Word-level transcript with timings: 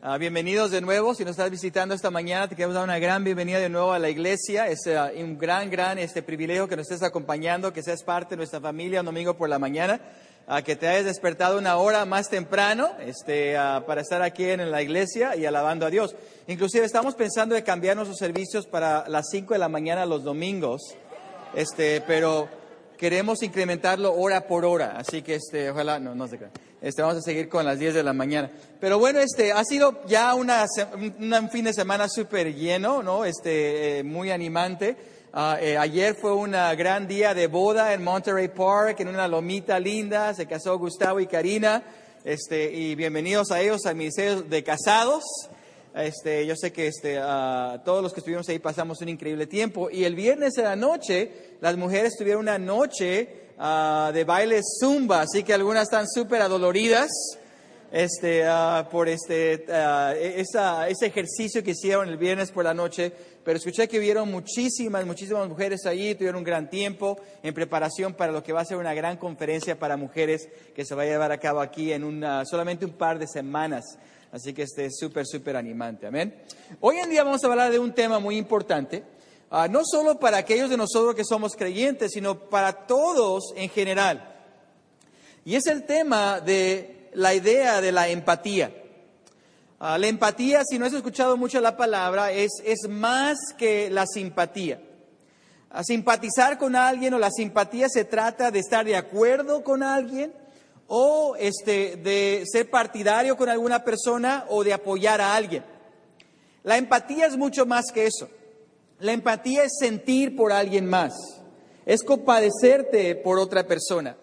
Ah, 0.00 0.16
bienvenidos 0.16 0.70
de 0.70 0.80
nuevo. 0.80 1.12
Si 1.12 1.24
nos 1.24 1.32
estás 1.32 1.50
visitando 1.50 1.92
esta 1.92 2.12
mañana, 2.12 2.46
te 2.46 2.54
queremos 2.54 2.76
dar 2.76 2.84
una 2.84 3.00
gran 3.00 3.24
bienvenida 3.24 3.58
de 3.58 3.68
nuevo 3.68 3.92
a 3.92 3.98
la 3.98 4.08
iglesia. 4.08 4.68
Es 4.68 4.86
ah, 4.86 5.10
un 5.16 5.36
gran, 5.36 5.70
gran 5.70 5.98
este 5.98 6.22
privilegio 6.22 6.68
que 6.68 6.76
nos 6.76 6.88
estés 6.88 7.02
acompañando, 7.02 7.72
que 7.72 7.82
seas 7.82 8.04
parte 8.04 8.30
de 8.30 8.36
nuestra 8.36 8.60
familia 8.60 9.00
un 9.00 9.06
domingo 9.06 9.36
por 9.36 9.48
la 9.48 9.58
mañana, 9.58 10.00
ah, 10.46 10.62
que 10.62 10.76
te 10.76 10.86
hayas 10.86 11.06
despertado 11.06 11.58
una 11.58 11.78
hora 11.78 12.04
más 12.04 12.30
temprano 12.30 12.92
este, 13.00 13.54
para 13.88 14.00
estar 14.00 14.22
aquí 14.22 14.44
en 14.44 14.70
la 14.70 14.82
iglesia 14.82 15.34
y 15.34 15.46
alabando 15.46 15.84
a 15.84 15.90
Dios. 15.90 16.14
Inclusive 16.46 16.86
estamos 16.86 17.16
pensando 17.16 17.56
de 17.56 17.64
cambiar 17.64 17.96
nuestros 17.96 18.18
servicios 18.18 18.68
para 18.68 19.08
las 19.08 19.26
5 19.32 19.54
de 19.54 19.58
la 19.58 19.68
mañana 19.68 20.06
los 20.06 20.22
domingos, 20.22 20.80
este, 21.56 22.02
pero 22.02 22.48
queremos 22.96 23.42
incrementarlo 23.42 24.14
hora 24.14 24.46
por 24.46 24.64
hora. 24.64 24.94
Así 24.96 25.22
que 25.22 25.34
este, 25.34 25.70
ojalá, 25.70 25.98
no, 25.98 26.14
no 26.14 26.28
se 26.28 26.38
crean. 26.38 26.52
Este, 26.80 27.02
vamos 27.02 27.18
a 27.18 27.22
seguir 27.22 27.48
con 27.48 27.64
las 27.64 27.80
10 27.80 27.94
de 27.94 28.02
la 28.04 28.12
mañana. 28.12 28.50
Pero 28.80 29.00
bueno, 29.00 29.18
este, 29.18 29.50
ha 29.50 29.64
sido 29.64 30.04
ya 30.06 30.34
una, 30.34 30.64
un 30.96 31.50
fin 31.50 31.64
de 31.64 31.72
semana 31.72 32.08
súper 32.08 32.54
lleno, 32.54 33.02
¿no? 33.02 33.24
Este, 33.24 33.98
eh, 33.98 34.04
muy 34.04 34.30
animante. 34.30 34.96
Eh, 35.60 35.76
ayer 35.76 36.14
fue 36.14 36.32
un 36.34 36.52
gran 36.52 37.08
día 37.08 37.34
de 37.34 37.48
boda 37.48 37.92
en 37.92 38.04
Monterey 38.04 38.48
Park, 38.48 39.00
en 39.00 39.08
una 39.08 39.26
lomita 39.26 39.80
linda. 39.80 40.32
Se 40.34 40.46
casó 40.46 40.78
Gustavo 40.78 41.18
y 41.18 41.26
Karina. 41.26 41.82
Este, 42.24 42.72
y 42.72 42.94
bienvenidos 42.94 43.50
a 43.50 43.60
ellos 43.60 43.84
al 43.84 43.96
Ministerio 43.96 44.42
de 44.42 44.62
Casados. 44.62 45.24
Este, 45.96 46.46
yo 46.46 46.54
sé 46.54 46.72
que 46.72 46.86
este, 46.86 47.18
ah, 47.20 47.82
todos 47.84 48.04
los 48.04 48.12
que 48.12 48.20
estuvimos 48.20 48.48
ahí 48.48 48.60
pasamos 48.60 49.00
un 49.00 49.08
increíble 49.08 49.48
tiempo. 49.48 49.90
Y 49.90 50.04
el 50.04 50.14
viernes 50.14 50.54
de 50.54 50.62
la 50.62 50.76
noche, 50.76 51.56
las 51.60 51.76
mujeres 51.76 52.14
tuvieron 52.16 52.42
una 52.42 52.58
noche 52.58 53.47
Ah, 53.60 54.12
de 54.14 54.22
baile 54.22 54.60
zumba, 54.62 55.22
así 55.22 55.42
que 55.42 55.52
algunas 55.52 55.82
están 55.82 56.06
súper 56.06 56.40
adoloridas 56.40 57.10
este, 57.90 58.48
uh, 58.48 58.88
por 58.88 59.08
este, 59.08 59.64
uh, 59.66 60.12
ese 60.16 61.06
ejercicio 61.06 61.64
que 61.64 61.72
hicieron 61.72 62.08
el 62.08 62.16
viernes 62.16 62.52
por 62.52 62.62
la 62.62 62.72
noche, 62.72 63.12
pero 63.42 63.58
escuché 63.58 63.88
que 63.88 63.98
hubieron 63.98 64.30
muchísimas, 64.30 65.04
muchísimas 65.04 65.48
mujeres 65.48 65.86
allí, 65.86 66.14
tuvieron 66.14 66.38
un 66.38 66.44
gran 66.44 66.70
tiempo 66.70 67.18
en 67.42 67.52
preparación 67.52 68.14
para 68.14 68.30
lo 68.30 68.44
que 68.44 68.52
va 68.52 68.60
a 68.60 68.64
ser 68.64 68.76
una 68.76 68.94
gran 68.94 69.16
conferencia 69.16 69.76
para 69.76 69.96
mujeres 69.96 70.48
que 70.72 70.84
se 70.84 70.94
va 70.94 71.02
a 71.02 71.06
llevar 71.06 71.32
a 71.32 71.38
cabo 71.38 71.60
aquí 71.60 71.92
en 71.92 72.04
una, 72.04 72.44
solamente 72.44 72.84
un 72.84 72.92
par 72.92 73.18
de 73.18 73.26
semanas. 73.26 73.84
Así 74.30 74.52
que 74.52 74.62
este 74.62 74.84
es 74.84 74.96
súper, 74.96 75.26
súper 75.26 75.56
animante. 75.56 76.06
Amén. 76.06 76.32
Hoy 76.78 76.98
en 76.98 77.10
día 77.10 77.24
vamos 77.24 77.42
a 77.42 77.48
hablar 77.48 77.72
de 77.72 77.80
un 77.80 77.92
tema 77.92 78.20
muy 78.20 78.36
importante 78.36 79.02
Ah, 79.50 79.66
no 79.68 79.80
solo 79.84 80.18
para 80.18 80.36
aquellos 80.36 80.68
de 80.68 80.76
nosotros 80.76 81.14
que 81.14 81.24
somos 81.24 81.56
creyentes, 81.56 82.12
sino 82.12 82.38
para 82.38 82.86
todos 82.86 83.52
en 83.56 83.70
general. 83.70 84.36
Y 85.44 85.54
es 85.54 85.66
el 85.66 85.84
tema 85.84 86.40
de 86.40 87.08
la 87.14 87.32
idea 87.32 87.80
de 87.80 87.90
la 87.90 88.08
empatía. 88.08 88.74
Ah, 89.80 89.96
la 89.96 90.06
empatía, 90.06 90.62
si 90.68 90.78
no 90.78 90.84
has 90.84 90.92
escuchado 90.92 91.36
mucho 91.38 91.60
la 91.60 91.76
palabra, 91.76 92.30
es, 92.30 92.50
es 92.64 92.88
más 92.88 93.38
que 93.56 93.88
la 93.88 94.06
simpatía. 94.06 94.82
A 95.70 95.82
simpatizar 95.82 96.58
con 96.58 96.76
alguien 96.76 97.14
o 97.14 97.18
la 97.18 97.30
simpatía 97.30 97.88
se 97.88 98.04
trata 98.04 98.50
de 98.50 98.58
estar 98.58 98.84
de 98.84 98.96
acuerdo 98.96 99.62
con 99.64 99.82
alguien 99.82 100.32
o 100.88 101.36
este, 101.38 101.96
de 101.96 102.44
ser 102.50 102.68
partidario 102.70 103.36
con 103.36 103.48
alguna 103.48 103.84
persona 103.84 104.44
o 104.48 104.64
de 104.64 104.72
apoyar 104.72 105.20
a 105.20 105.34
alguien. 105.34 105.64
La 106.64 106.76
empatía 106.76 107.26
es 107.26 107.36
mucho 107.36 107.64
más 107.64 107.86
que 107.92 108.06
eso. 108.06 108.28
La 109.00 109.12
empatía 109.12 109.62
es 109.62 109.76
sentir 109.78 110.34
por 110.34 110.52
alguien 110.52 110.84
más, 110.86 111.14
es 111.86 112.02
compadecerte 112.02 113.14
por 113.14 113.38
otra 113.38 113.64
persona, 113.64 114.16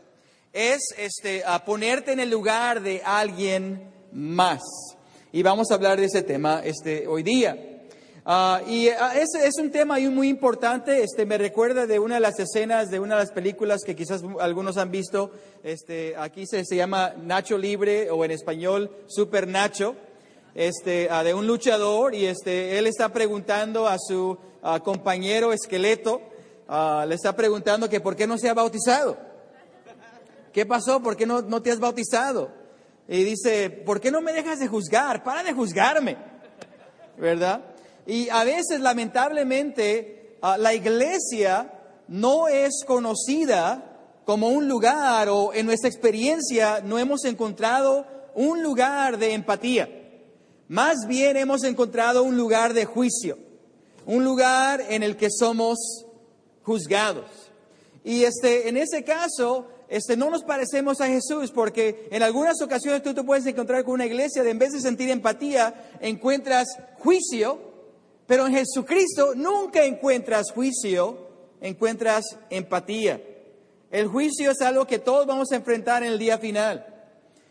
es 0.51 0.93
este, 0.97 1.43
ponerte 1.65 2.11
en 2.11 2.19
el 2.19 2.29
lugar 2.29 2.81
de 2.81 3.01
alguien 3.05 3.89
más. 4.11 4.61
Y 5.31 5.43
vamos 5.43 5.71
a 5.71 5.75
hablar 5.75 5.97
de 5.97 6.07
ese 6.07 6.23
tema 6.23 6.61
este, 6.61 7.07
hoy 7.07 7.23
día. 7.23 7.57
Ah, 8.25 8.61
y 8.67 8.89
ah, 8.89 9.13
es, 9.15 9.29
es, 9.41 9.57
un 9.59 9.71
tema 9.71 9.97
muy 9.99 10.27
importante, 10.27 11.03
este, 11.03 11.25
me 11.25 11.37
recuerda 11.37 11.85
de 11.85 11.99
una 11.99 12.15
de 12.15 12.21
las 12.21 12.39
escenas 12.39 12.89
de 12.89 12.99
una 12.99 13.15
de 13.15 13.21
las 13.21 13.31
películas 13.31 13.81
que 13.85 13.95
quizás 13.95 14.23
algunos 14.41 14.77
han 14.77 14.91
visto, 14.91 15.31
este, 15.63 16.15
aquí 16.17 16.47
se, 16.47 16.65
se 16.65 16.75
llama 16.75 17.13
Nacho 17.21 17.57
Libre 17.57 18.09
o 18.09 18.25
en 18.25 18.31
español 18.31 18.91
Super 19.07 19.47
Nacho, 19.47 19.95
este, 20.55 21.09
ah, 21.11 21.23
de 21.23 21.33
un 21.33 21.45
luchador 21.45 22.15
y 22.15 22.25
este, 22.25 22.79
él 22.79 22.87
está 22.87 23.09
preguntando 23.09 23.87
a 23.87 23.97
su 23.99 24.37
compañero 24.83 25.53
esqueleto, 25.53 26.21
le 27.07 27.13
está 27.13 27.35
preguntando 27.35 27.87
que 27.87 27.99
por 27.99 28.15
qué 28.15 28.25
no 28.25 28.39
se 28.39 28.49
ha 28.49 28.55
bautizado. 28.55 29.15
¿Qué 30.51 30.65
pasó? 30.65 31.03
¿Por 31.03 31.15
qué 31.15 31.27
no, 31.27 31.43
no 31.43 31.61
te 31.61 31.69
has 31.69 31.79
bautizado? 31.79 32.49
Y 33.07 33.23
dice, 33.23 33.69
¿por 33.69 34.01
qué 34.01 34.09
no 34.09 34.21
me 34.21 34.33
dejas 34.33 34.57
de 34.59 34.67
juzgar? 34.67 35.23
Para 35.23 35.43
de 35.43 35.53
juzgarme. 35.53 36.17
¿Verdad? 37.17 37.61
Y 38.07 38.29
a 38.29 38.43
veces, 38.43 38.79
lamentablemente, 38.79 40.37
la 40.57 40.73
iglesia 40.73 41.71
no 42.07 42.47
es 42.47 42.83
conocida 42.85 43.95
como 44.25 44.49
un 44.49 44.67
lugar 44.67 45.29
o 45.29 45.53
en 45.53 45.65
nuestra 45.65 45.89
experiencia 45.89 46.81
no 46.83 46.97
hemos 46.97 47.25
encontrado 47.25 48.05
un 48.33 48.63
lugar 48.63 49.17
de 49.17 49.33
empatía. 49.33 50.04
Más 50.67 51.07
bien 51.07 51.37
hemos 51.37 51.63
encontrado 51.63 52.23
un 52.23 52.37
lugar 52.37 52.73
de 52.73 52.85
juicio 52.85 53.37
un 54.05 54.23
lugar 54.23 54.83
en 54.89 55.03
el 55.03 55.17
que 55.17 55.29
somos 55.31 56.05
juzgados. 56.63 57.25
Y 58.03 58.23
este, 58.23 58.69
en 58.69 58.77
ese 58.77 59.03
caso, 59.03 59.67
este, 59.87 60.15
no 60.15 60.29
nos 60.29 60.43
parecemos 60.43 61.01
a 61.01 61.07
Jesús, 61.07 61.51
porque 61.51 62.07
en 62.11 62.21
algunas 62.21 62.61
ocasiones 62.61 63.01
tú 63.01 63.13
te 63.13 63.23
puedes 63.23 63.45
encontrar 63.45 63.83
con 63.83 63.95
una 63.95 64.05
iglesia 64.05 64.43
de 64.43 64.51
en 64.51 64.59
vez 64.59 64.71
de 64.71 64.81
sentir 64.81 65.09
empatía, 65.09 65.89
encuentras 66.01 66.67
juicio, 66.99 67.59
pero 68.27 68.45
en 68.47 68.53
Jesucristo 68.53 69.33
nunca 69.35 69.83
encuentras 69.83 70.51
juicio, 70.51 71.27
encuentras 71.61 72.23
empatía. 72.49 73.21
El 73.91 74.07
juicio 74.07 74.51
es 74.51 74.61
algo 74.61 74.85
que 74.85 74.99
todos 74.99 75.25
vamos 75.25 75.51
a 75.51 75.55
enfrentar 75.55 76.03
en 76.03 76.11
el 76.11 76.19
día 76.19 76.37
final. 76.37 76.85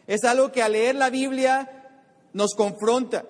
Es 0.06 0.22
algo 0.24 0.52
que 0.52 0.62
al 0.62 0.72
leer 0.72 0.94
la 0.94 1.10
Biblia 1.10 1.73
nos 2.34 2.54
confronta. 2.54 3.24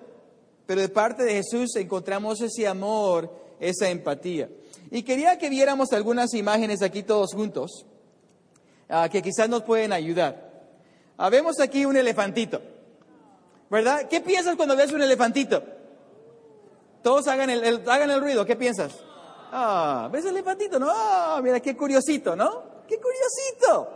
Pero 0.65 0.81
de 0.81 0.89
parte 0.89 1.23
de 1.23 1.35
Jesús 1.35 1.75
encontramos 1.77 2.41
ese 2.41 2.67
amor, 2.67 3.31
esa 3.59 3.89
empatía. 3.89 4.49
Y 4.91 5.03
quería 5.03 5.37
que 5.37 5.49
viéramos 5.49 5.93
algunas 5.93 6.33
imágenes 6.33 6.81
aquí 6.81 7.03
todos 7.03 7.33
juntos, 7.33 7.85
ah, 8.89 9.07
que 9.09 9.21
quizás 9.21 9.47
nos 9.47 9.63
pueden 9.63 9.93
ayudar. 9.93 10.51
Ah, 11.17 11.29
vemos 11.29 11.59
aquí 11.59 11.85
un 11.85 11.95
elefantito, 11.95 12.61
¿verdad? 13.69 14.07
¿Qué 14.09 14.21
piensas 14.21 14.55
cuando 14.55 14.75
ves 14.75 14.91
un 14.91 15.01
elefantito? 15.01 15.63
Todos 17.01 17.27
hagan 17.27 17.49
el, 17.49 17.87
hagan 17.87 18.11
el 18.11 18.19
ruido, 18.19 18.45
¿qué 18.45 18.55
piensas? 18.55 18.93
Ah, 19.51 20.09
¿ves 20.11 20.25
el 20.25 20.31
elefantito? 20.31 20.79
No, 20.79 20.87
ah, 20.91 21.39
mira 21.43 21.59
qué 21.59 21.77
curiosito, 21.77 22.35
¿no? 22.35 22.75
¡Qué 22.87 22.99
curiosito! 22.99 23.89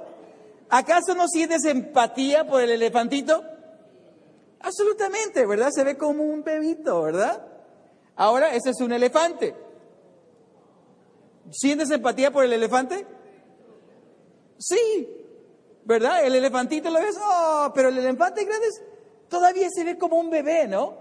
¿Acaso 0.69 1.15
no 1.15 1.27
sientes 1.27 1.65
empatía 1.65 2.47
por 2.47 2.61
el 2.61 2.69
elefantito? 2.69 3.43
Absolutamente, 4.61 5.45
¿verdad? 5.45 5.69
Se 5.71 5.83
ve 5.83 5.97
como 5.97 6.23
un 6.23 6.43
bebito, 6.43 7.03
¿verdad? 7.03 7.45
Ahora, 8.15 8.53
ese 8.53 8.71
es 8.71 8.81
un 8.81 8.91
elefante. 8.91 9.55
¿Sientes 11.51 11.89
empatía 11.89 12.31
por 12.31 12.43
el 12.43 12.53
elefante? 12.53 13.05
Sí, 14.57 15.25
¿verdad? 15.85 16.25
El 16.25 16.35
elefantito 16.35 16.89
lo 16.89 16.99
ves, 16.99 17.17
oh, 17.21 17.71
pero 17.73 17.89
el 17.89 17.97
elefante 17.97 18.43
grande 18.43 18.67
todavía 19.29 19.67
se 19.69 19.83
ve 19.83 19.97
como 19.97 20.17
un 20.17 20.29
bebé, 20.29 20.67
¿no? 20.67 20.97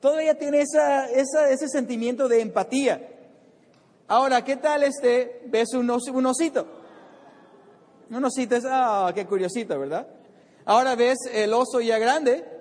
Todavía 0.00 0.36
tiene 0.36 0.62
esa, 0.62 1.08
ese 1.10 1.68
sentimiento 1.68 2.28
de 2.28 2.40
empatía. 2.40 3.08
Ahora, 4.08 4.44
¿qué 4.44 4.56
tal 4.56 4.82
este? 4.82 5.42
¿Ves 5.46 5.72
un, 5.74 5.90
un 5.90 6.26
osito? 6.26 6.66
Un 8.10 8.24
osito 8.24 8.56
es, 8.56 8.64
ah, 8.68 9.10
qué 9.14 9.26
curiosito, 9.26 9.78
¿verdad? 9.78 10.06
Ahora 10.64 10.94
ves 10.96 11.18
el 11.32 11.52
oso 11.54 11.80
ya 11.80 11.98
grande. 11.98 12.55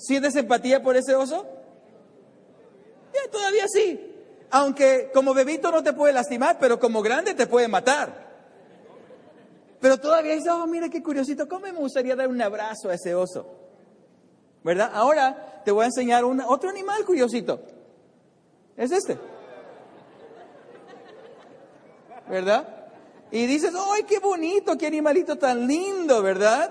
¿Sientes 0.00 0.34
empatía 0.34 0.82
por 0.82 0.96
ese 0.96 1.14
oso? 1.14 1.46
Ya, 3.12 3.30
todavía 3.30 3.66
sí. 3.68 4.00
Aunque 4.50 5.10
como 5.12 5.34
bebito 5.34 5.70
no 5.70 5.82
te 5.82 5.92
puede 5.92 6.14
lastimar, 6.14 6.58
pero 6.58 6.80
como 6.80 7.02
grande 7.02 7.34
te 7.34 7.46
puede 7.46 7.68
matar. 7.68 8.30
Pero 9.78 9.98
todavía 9.98 10.34
dice, 10.34 10.50
oh, 10.50 10.66
mira 10.66 10.88
qué 10.88 11.02
curiosito, 11.02 11.48
¿cómo 11.48 11.66
me 11.66 11.72
gustaría 11.72 12.16
dar 12.16 12.28
un 12.28 12.40
abrazo 12.40 12.88
a 12.88 12.94
ese 12.94 13.14
oso? 13.14 13.46
¿Verdad? 14.64 14.90
Ahora 14.94 15.62
te 15.64 15.70
voy 15.70 15.84
a 15.84 15.86
enseñar 15.86 16.24
otro 16.24 16.70
animal 16.70 17.04
curiosito. 17.04 17.60
Es 18.76 18.90
este. 18.92 19.18
¿Verdad? 22.28 22.88
Y 23.30 23.46
dices, 23.46 23.72
¡ay, 23.92 24.04
qué 24.04 24.18
bonito, 24.18 24.76
qué 24.78 24.86
animalito 24.86 25.36
tan 25.36 25.66
lindo, 25.66 26.22
¿verdad? 26.22 26.70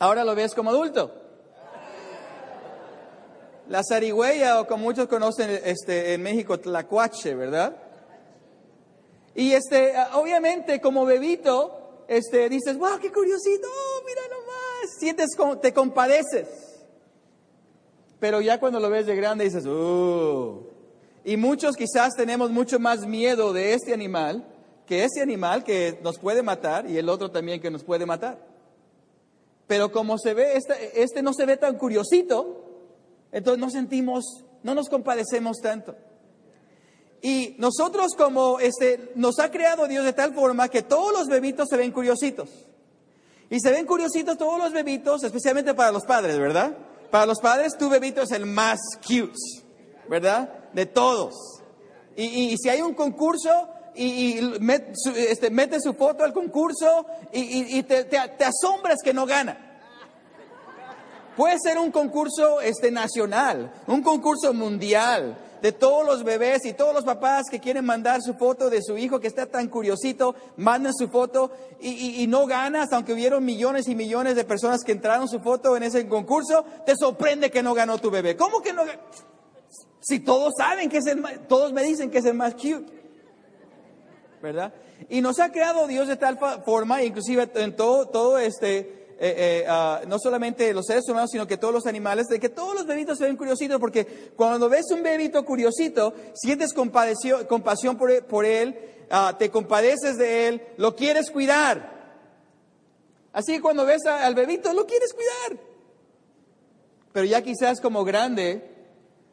Ahora 0.00 0.24
lo 0.24 0.34
ves 0.34 0.54
como 0.54 0.70
adulto. 0.70 1.19
La 3.70 3.82
zarigüeya, 3.84 4.60
o 4.60 4.66
como 4.66 4.82
muchos 4.82 5.06
conocen 5.06 5.60
este, 5.64 6.12
en 6.12 6.22
México, 6.22 6.58
tlacuache, 6.58 7.36
¿verdad? 7.36 7.76
Y 9.32 9.52
este, 9.52 9.94
obviamente, 10.14 10.80
como 10.80 11.06
bebito, 11.06 12.04
este, 12.08 12.48
dices, 12.48 12.76
wow, 12.76 12.98
qué 13.00 13.12
curiosito, 13.12 13.68
mira 14.04 14.22
nomás, 14.22 14.90
sientes 14.98 15.36
como, 15.36 15.58
te 15.58 15.72
compadeces. 15.72 16.48
Pero 18.18 18.40
ya 18.40 18.58
cuando 18.58 18.80
lo 18.80 18.90
ves 18.90 19.06
de 19.06 19.14
grande 19.14 19.44
dices, 19.44 19.64
uh. 19.66 20.66
Y 21.24 21.36
muchos 21.36 21.76
quizás 21.76 22.16
tenemos 22.16 22.50
mucho 22.50 22.80
más 22.80 23.06
miedo 23.06 23.52
de 23.52 23.74
este 23.74 23.94
animal 23.94 24.44
que 24.84 25.04
ese 25.04 25.20
animal 25.20 25.62
que 25.62 25.96
nos 26.02 26.18
puede 26.18 26.42
matar 26.42 26.90
y 26.90 26.98
el 26.98 27.08
otro 27.08 27.30
también 27.30 27.60
que 27.60 27.70
nos 27.70 27.84
puede 27.84 28.04
matar. 28.04 28.44
Pero 29.68 29.92
como 29.92 30.18
se 30.18 30.34
ve, 30.34 30.56
este, 30.56 31.00
este 31.00 31.22
no 31.22 31.32
se 31.32 31.46
ve 31.46 31.56
tan 31.56 31.78
curiosito, 31.78 32.69
entonces 33.32 33.60
no 33.60 33.70
sentimos, 33.70 34.44
no 34.62 34.74
nos 34.74 34.88
compadecemos 34.88 35.58
tanto. 35.58 35.94
Y 37.22 37.54
nosotros 37.58 38.14
como 38.16 38.60
este, 38.60 39.12
nos 39.14 39.38
ha 39.38 39.50
creado 39.50 39.86
Dios 39.86 40.04
de 40.04 40.12
tal 40.12 40.34
forma 40.34 40.68
que 40.68 40.82
todos 40.82 41.12
los 41.12 41.28
bebitos 41.28 41.68
se 41.68 41.76
ven 41.76 41.92
curiositos. 41.92 42.48
Y 43.50 43.60
se 43.60 43.70
ven 43.70 43.84
curiositos 43.84 44.38
todos 44.38 44.58
los 44.58 44.72
bebitos, 44.72 45.22
especialmente 45.22 45.74
para 45.74 45.92
los 45.92 46.04
padres, 46.04 46.38
¿verdad? 46.38 46.76
Para 47.10 47.26
los 47.26 47.40
padres 47.40 47.76
tu 47.76 47.88
bebito 47.88 48.22
es 48.22 48.30
el 48.30 48.46
más 48.46 48.78
cute, 49.06 49.34
¿verdad? 50.08 50.70
De 50.72 50.86
todos. 50.86 51.34
Y, 52.16 52.56
si 52.58 52.68
hay 52.68 52.80
un 52.80 52.94
concurso 52.94 53.68
y, 53.94 54.38
este, 55.16 55.50
mete 55.50 55.80
su 55.80 55.94
foto 55.94 56.24
al 56.24 56.32
concurso 56.32 57.06
y, 57.32 57.82
te, 57.82 58.04
te 58.04 58.44
asombras 58.44 58.98
que 59.02 59.12
no 59.12 59.26
gana. 59.26 59.69
Puede 61.36 61.56
ser 61.62 61.78
un 61.78 61.90
concurso 61.90 62.60
este, 62.60 62.90
nacional, 62.90 63.72
un 63.86 64.02
concurso 64.02 64.52
mundial, 64.52 65.36
de 65.62 65.72
todos 65.72 66.06
los 66.06 66.24
bebés 66.24 66.64
y 66.64 66.72
todos 66.72 66.94
los 66.94 67.04
papás 67.04 67.46
que 67.50 67.60
quieren 67.60 67.84
mandar 67.84 68.22
su 68.22 68.34
foto 68.34 68.70
de 68.70 68.82
su 68.82 68.96
hijo 68.96 69.20
que 69.20 69.26
está 69.26 69.46
tan 69.46 69.68
curiosito, 69.68 70.34
mandan 70.56 70.94
su 70.94 71.08
foto 71.08 71.52
y, 71.80 72.26
no 72.28 72.46
ganas, 72.46 72.92
aunque 72.92 73.12
hubieron 73.12 73.44
millones 73.44 73.88
y 73.88 73.94
millones 73.94 74.36
de 74.36 74.44
personas 74.44 74.82
que 74.84 74.92
entraron 74.92 75.28
su 75.28 75.40
foto 75.40 75.76
en 75.76 75.82
ese 75.82 76.06
concurso, 76.08 76.64
te 76.86 76.96
sorprende 76.96 77.50
que 77.50 77.62
no 77.62 77.74
ganó 77.74 77.98
tu 77.98 78.10
bebé. 78.10 78.36
¿Cómo 78.36 78.62
que 78.62 78.72
no? 78.72 78.82
Si 80.00 80.20
todos 80.20 80.54
saben 80.56 80.88
que 80.88 80.98
es 80.98 81.06
el 81.06 81.20
más, 81.20 81.34
todos 81.48 81.72
me 81.72 81.82
dicen 81.82 82.10
que 82.10 82.18
es 82.18 82.24
el 82.24 82.34
más 82.34 82.54
cute. 82.54 83.00
¿Verdad? 84.42 84.72
Y 85.10 85.20
nos 85.20 85.38
ha 85.38 85.52
creado 85.52 85.86
Dios 85.86 86.08
de 86.08 86.16
tal 86.16 86.38
forma, 86.64 87.02
inclusive 87.02 87.50
en 87.54 87.76
todo, 87.76 88.06
todo 88.08 88.38
este, 88.38 88.99
eh, 89.22 89.34
eh, 89.36 89.66
ah, 89.68 90.00
no 90.08 90.18
solamente 90.18 90.72
los 90.72 90.86
seres 90.86 91.06
humanos, 91.06 91.28
sino 91.30 91.46
que 91.46 91.58
todos 91.58 91.74
los 91.74 91.86
animales, 91.86 92.26
de 92.28 92.40
que 92.40 92.48
todos 92.48 92.74
los 92.74 92.86
bebitos 92.86 93.18
se 93.18 93.24
ven 93.24 93.36
curiositos, 93.36 93.78
porque 93.78 94.32
cuando 94.34 94.70
ves 94.70 94.90
un 94.92 95.02
bebito 95.02 95.44
curiosito, 95.44 96.14
sientes 96.32 96.72
compasión 96.72 97.98
por, 97.98 98.46
él, 98.46 98.78
ah, 99.10 99.36
te 99.38 99.50
compadeces 99.50 100.16
de 100.16 100.48
él, 100.48 100.62
lo 100.78 100.96
quieres 100.96 101.30
cuidar. 101.30 102.00
Así 103.34 103.52
que 103.52 103.60
cuando 103.60 103.84
ves 103.84 104.06
al 104.06 104.34
bebito, 104.34 104.72
lo 104.72 104.86
quieres 104.86 105.12
cuidar. 105.12 105.62
Pero 107.12 107.26
ya 107.26 107.42
quizás 107.42 107.82
como 107.82 108.04
grande, 108.04 108.70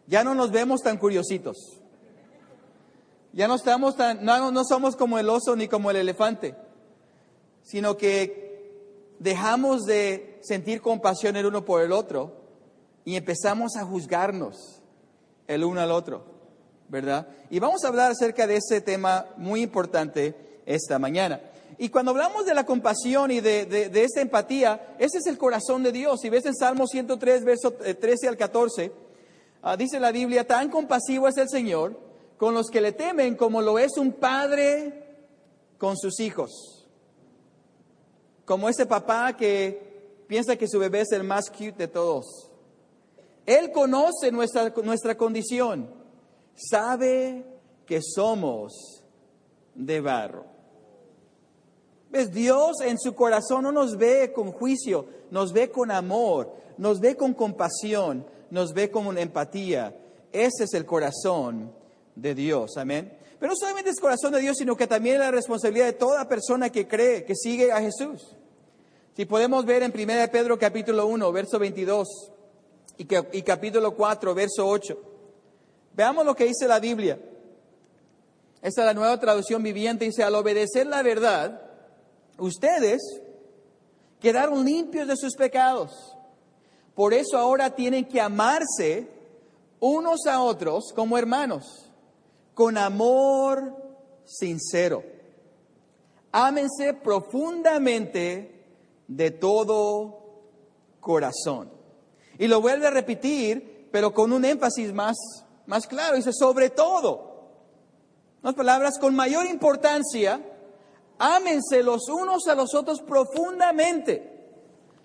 ya 0.06 0.22
no 0.25 0.36
nos 0.36 0.51
vemos 0.51 0.81
tan 0.81 0.98
curiositos. 0.98 1.56
Ya 3.31 3.48
no 3.48 3.56
estamos 3.56 3.95
tan, 3.95 4.25
no, 4.25 4.51
no 4.51 4.66
somos 4.66 4.98
como 4.98 5.18
el 5.18 5.30
oso 5.30 5.56
ni 5.56 5.69
como 5.69 5.92
el 5.92 5.95
elefante, 5.95 6.56
sino 7.63 7.95
que 7.95 8.47
dejamos 9.19 9.86
de 9.86 10.40
sentir 10.42 10.81
compasión 10.81 11.36
el 11.36 11.46
uno 11.46 11.66
por 11.66 11.81
el 11.81 11.92
otro 11.92 12.34
y 13.06 13.16
empezamos 13.16 13.75
a 13.75 13.86
juzgarnos 13.86 14.81
el 15.48 15.64
uno 15.64 15.81
al 15.81 15.92
otro, 15.92 16.25
¿verdad? 16.90 17.28
Y 17.50 17.60
vamos 17.60 17.84
a 17.84 17.88
hablar 17.88 18.12
acerca 18.12 18.48
de 18.48 18.58
ese 18.58 18.81
tema 18.81 19.28
muy 19.38 19.62
importante 19.62 20.62
esta 20.66 21.00
mañana. 21.00 21.42
Y 21.78 21.90
cuando 21.90 22.12
hablamos 22.12 22.46
de 22.46 22.54
la 22.54 22.66
compasión 22.66 23.31
y 23.31 23.40
de, 23.40 23.66
de, 23.66 24.04
esta 24.04 24.22
empatía, 24.22 24.96
ese 24.98 25.20
es 25.20 25.28
el 25.28 25.38
corazón 25.38 25.84
de 25.84 25.92
Dios. 25.92 26.20
Si 26.22 26.30
ves 26.30 26.46
en 26.46 26.56
Salmo 26.56 26.88
103, 26.88 27.44
verso 27.44 27.72
13 27.74 28.25
eh, 28.25 28.30
al 28.30 28.38
14, 28.38 28.92
ah, 29.62 29.78
dice 29.78 30.00
la 30.00 30.12
Biblia, 30.12 30.48
tan 30.48 30.70
compasivo 30.70 31.28
es 31.28 31.38
el 31.38 31.50
Señor 31.50 32.00
con 32.38 32.54
los 32.54 32.68
que 32.68 32.81
le 32.81 32.94
temen 32.94 33.36
como 33.36 33.62
lo 33.62 33.80
es 33.80 33.98
un 33.98 34.13
padre 34.13 35.04
con 35.78 35.98
sus 35.98 36.20
hijos 36.20 36.76
como 38.48 38.70
ese 38.70 38.86
papá 38.86 39.36
que 39.36 40.24
piensa 40.26 40.56
que 40.56 40.70
su 40.70 40.80
bebé 40.80 41.02
es 41.02 41.12
el 41.12 41.26
más 41.26 41.50
cute 41.50 41.74
de 41.74 41.88
todos. 41.90 42.50
Él 43.46 43.74
conoce 43.74 44.32
nuestra, 44.32 44.74
nuestra 44.84 45.18
condición, 45.18 45.90
sabe 46.56 47.46
que 47.86 48.00
somos 48.02 49.04
de 49.76 50.00
barro. 50.00 50.46
¿Ves? 52.10 52.32
Dios 52.32 52.80
en 52.86 52.98
su 52.98 53.14
corazón 53.14 53.64
no 53.64 53.74
nos 53.74 53.98
ve 53.98 54.32
con 54.32 54.54
juicio, 54.54 55.08
nos 55.30 55.52
ve 55.52 55.70
con 55.70 55.92
amor, 55.92 56.54
nos 56.78 57.02
ve 57.02 57.18
con 57.18 57.34
compasión, 57.34 58.26
nos 58.50 58.74
ve 58.74 58.90
con 58.90 59.18
empatía. 59.18 59.94
Ese 60.32 60.64
es 60.64 60.74
el 60.74 60.86
corazón 60.86 61.74
de 62.16 62.34
Dios, 62.34 62.78
amén. 62.78 63.17
Pero 63.39 63.51
no 63.51 63.56
solamente 63.56 63.92
es 63.92 64.00
corazón 64.00 64.34
de 64.34 64.42
Dios, 64.42 64.57
sino 64.57 64.75
que 64.75 64.88
también 64.88 65.16
es 65.16 65.22
la 65.22 65.31
responsabilidad 65.31 65.86
de 65.86 65.94
toda 65.94 66.28
persona 66.28 66.69
que 66.72 66.88
cree, 66.88 67.24
que 67.24 67.36
sigue 67.36 67.72
a 67.72 67.80
Jesús. 67.81 68.36
Si 69.16 69.25
podemos 69.25 69.66
ver 69.66 69.84
en 69.84 69.92
1 69.92 70.31
Pedro 70.31 70.57
capítulo 70.57 71.07
1, 71.07 71.31
verso 71.31 71.60
22 71.60 72.31
y, 72.98 73.07
y 73.38 73.42
capítulo 73.44 73.95
4, 73.95 74.34
verso 74.34 74.68
8. 74.68 74.98
Veamos 75.94 76.25
lo 76.25 76.36
que 76.36 76.45
dice 76.45 76.68
la 76.68 76.80
Biblia. 76.80 77.19
Esta 78.62 78.81
es 78.81 78.86
la 78.86 78.94
nueva 78.94 79.19
traducción 79.19 79.62
viviente. 79.63 80.06
Dice, 80.06 80.24
al 80.24 80.36
obedecer 80.36 80.88
la 80.88 81.01
verdad, 81.04 81.62
ustedes 82.38 83.01
quedaron 84.19 84.66
limpios 84.66 85.07
de 85.07 85.16
sus 85.16 85.36
pecados. 85.36 86.16
Por 86.95 87.13
eso 87.13 87.38
ahora 87.38 87.75
tienen 87.75 88.06
que 88.06 88.19
amarse 88.19 89.07
unos 89.80 90.25
a 90.25 90.42
otros 90.42 90.92
como 90.95 91.18
hermanos, 91.18 91.87
con 92.57 92.75
amor 92.75 93.71
sincero. 94.25 95.04
Ámense 96.31 96.95
profundamente 96.95 98.65
de 99.07 99.30
todo 99.30 100.18
corazón. 101.00 101.69
Y 102.39 102.48
lo 102.48 102.59
vuelve 102.59 102.88
a 102.88 102.89
repetir, 102.89 103.89
pero 103.92 104.12
con 104.12 104.33
un 104.33 104.44
énfasis 104.44 104.92
más, 104.92 105.15
más 105.68 105.86
claro. 105.86 106.15
Dice, 106.15 106.33
sobre 106.33 106.71
todo. 106.71 107.51
Las 108.42 108.56
palabras 108.56 108.98
con 108.98 109.15
mayor 109.15 109.45
importancia, 109.45 110.42
ámense 111.19 111.83
los 111.83 112.10
unos 112.10 112.48
a 112.48 112.56
los 112.56 112.74
otros 112.74 113.03
profundamente, 113.03 114.50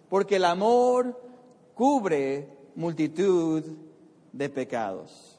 porque 0.08 0.37
el 0.37 0.46
amor 0.46 1.20
cubre 1.75 2.48
multitud 2.76 3.62
de 4.32 4.48
pecados. 4.48 5.31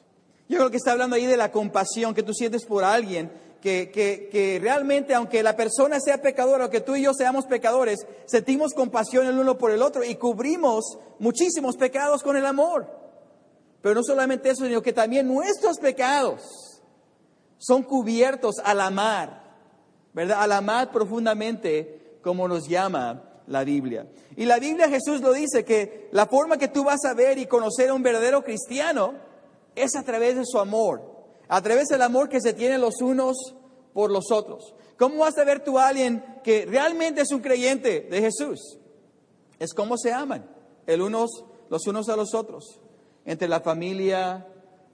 Yo 0.48 0.58
creo 0.58 0.70
que 0.70 0.76
está 0.76 0.92
hablando 0.92 1.16
ahí 1.16 1.26
de 1.26 1.36
la 1.36 1.50
compasión 1.50 2.14
que 2.14 2.22
tú 2.22 2.34
sientes 2.34 2.64
por 2.64 2.84
alguien 2.84 3.30
que, 3.64 4.58
realmente, 4.60 5.14
aunque 5.14 5.42
la 5.42 5.56
persona 5.56 5.98
sea 5.98 6.20
pecadora, 6.20 6.66
o 6.66 6.70
que 6.70 6.82
tú 6.82 6.96
y 6.96 7.02
yo 7.02 7.14
seamos 7.14 7.46
pecadores, 7.46 8.06
sentimos 8.26 8.74
compasión 8.74 9.26
el 9.26 9.38
uno 9.38 9.56
por 9.56 9.70
el 9.70 9.80
otro 9.80 10.04
y 10.04 10.16
cubrimos 10.16 10.98
muchísimos 11.18 11.76
pecados 11.76 12.22
con 12.22 12.36
el 12.36 12.44
amor. 12.44 12.86
Pero 13.80 13.94
no 13.94 14.02
solamente 14.02 14.50
eso, 14.50 14.66
sino 14.66 14.82
que 14.82 14.92
también 14.92 15.26
nuestros 15.26 15.78
pecados 15.78 16.82
son 17.56 17.82
cubiertos 17.82 18.56
al 18.62 18.82
amar, 18.82 19.42
¿verdad? 20.12 20.42
Al 20.42 20.52
amar 20.52 20.92
profundamente, 20.92 22.18
como 22.22 22.46
nos 22.46 22.68
llama 22.68 23.22
la 23.46 23.64
Biblia. 23.64 24.06
Y 24.36 24.44
la 24.44 24.58
Biblia 24.58 24.90
Jesús 24.90 25.22
lo 25.22 25.32
dice, 25.32 25.64
que 25.64 26.08
la 26.12 26.26
forma 26.26 26.58
que 26.58 26.68
tú 26.68 26.84
vas 26.84 27.02
a 27.06 27.14
ver 27.14 27.38
y 27.38 27.46
conocer 27.46 27.88
a 27.88 27.94
un 27.94 28.02
verdadero 28.02 28.44
cristiano 28.44 29.14
es 29.76 29.96
a 29.96 30.02
través 30.02 30.36
de 30.36 30.44
su 30.44 30.58
amor 30.58 31.14
a 31.48 31.62
través 31.62 31.88
del 31.88 32.02
amor 32.02 32.28
que 32.28 32.40
se 32.40 32.52
tiene 32.52 32.78
los 32.78 33.00
unos 33.00 33.36
por 33.92 34.10
los 34.10 34.30
otros. 34.30 34.74
¿Cómo 34.98 35.18
vas 35.18 35.36
a 35.38 35.44
ver 35.44 35.62
tú 35.62 35.78
a 35.78 35.88
alguien 35.88 36.24
que 36.42 36.66
realmente 36.66 37.20
es 37.20 37.30
un 37.32 37.40
creyente 37.40 38.00
de 38.10 38.20
Jesús? 38.20 38.78
Es 39.58 39.74
cómo 39.74 39.96
se 39.96 40.12
aman 40.12 40.48
el 40.86 41.02
unos, 41.02 41.44
los 41.70 41.86
unos 41.86 42.08
a 42.08 42.16
los 42.16 42.34
otros, 42.34 42.80
entre 43.24 43.48
la 43.48 43.60
familia 43.60 44.46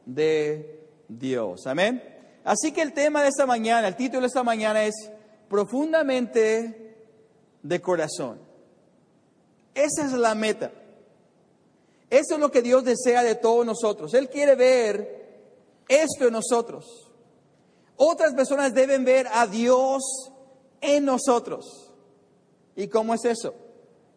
de 0.04 0.80
Dios. 1.08 1.66
Amén. 1.66 2.02
Así 2.44 2.72
que 2.72 2.82
el 2.82 2.92
tema 2.92 3.22
de 3.22 3.28
esta 3.28 3.46
mañana, 3.46 3.88
el 3.88 3.96
título 3.96 4.22
de 4.22 4.28
esta 4.28 4.42
mañana 4.42 4.84
es 4.84 4.94
profundamente 5.48 6.96
de 7.62 7.80
corazón. 7.80 8.40
Esa 9.74 10.06
es 10.06 10.12
la 10.12 10.34
meta. 10.34 10.72
Eso 12.10 12.34
es 12.34 12.40
lo 12.40 12.50
que 12.50 12.60
Dios 12.60 12.84
desea 12.84 13.22
de 13.22 13.36
todos 13.36 13.64
nosotros. 13.64 14.12
Él 14.14 14.28
quiere 14.28 14.56
ver 14.56 15.20
esto 15.88 16.26
en 16.26 16.32
nosotros. 16.32 17.08
Otras 17.96 18.34
personas 18.34 18.74
deben 18.74 19.04
ver 19.04 19.28
a 19.32 19.46
Dios 19.46 20.02
en 20.80 21.04
nosotros. 21.04 21.92
¿Y 22.74 22.88
cómo 22.88 23.14
es 23.14 23.24
eso? 23.24 23.54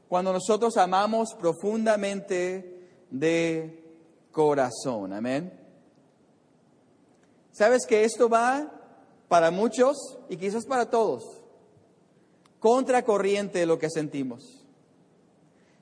Cuando 0.09 0.33
nosotros 0.33 0.77
amamos 0.77 1.35
profundamente 1.39 2.87
de 3.11 3.83
corazón. 4.31 5.13
Amén. 5.13 5.59
¿Sabes 7.51 7.85
que 7.85 8.03
esto 8.03 8.27
va 8.27 8.71
para 9.27 9.51
muchos 9.51 10.17
y 10.29 10.37
quizás 10.37 10.65
para 10.65 10.89
todos? 10.89 11.23
Contracorriente 12.59 13.59
de 13.59 13.65
lo 13.65 13.77
que 13.77 13.89
sentimos. 13.89 14.65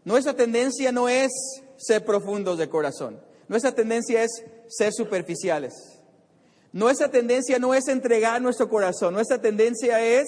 Nuestra 0.04 0.34
tendencia 0.34 0.92
no 0.92 1.08
es 1.08 1.32
ser 1.82 2.06
profundos 2.06 2.58
de 2.58 2.70
corazón. 2.70 3.20
Nuestra 3.48 3.74
tendencia 3.74 4.24
es 4.24 4.44
ser 4.68 4.94
superficiales. 4.94 5.74
Nuestra 6.74 7.10
tendencia 7.10 7.60
no 7.60 7.74
es 7.74 7.88
entregar 7.88 8.42
nuestro 8.42 8.70
corazón. 8.70 9.14
Nuestra 9.14 9.42
tendencia 9.42 10.02
es 10.02 10.28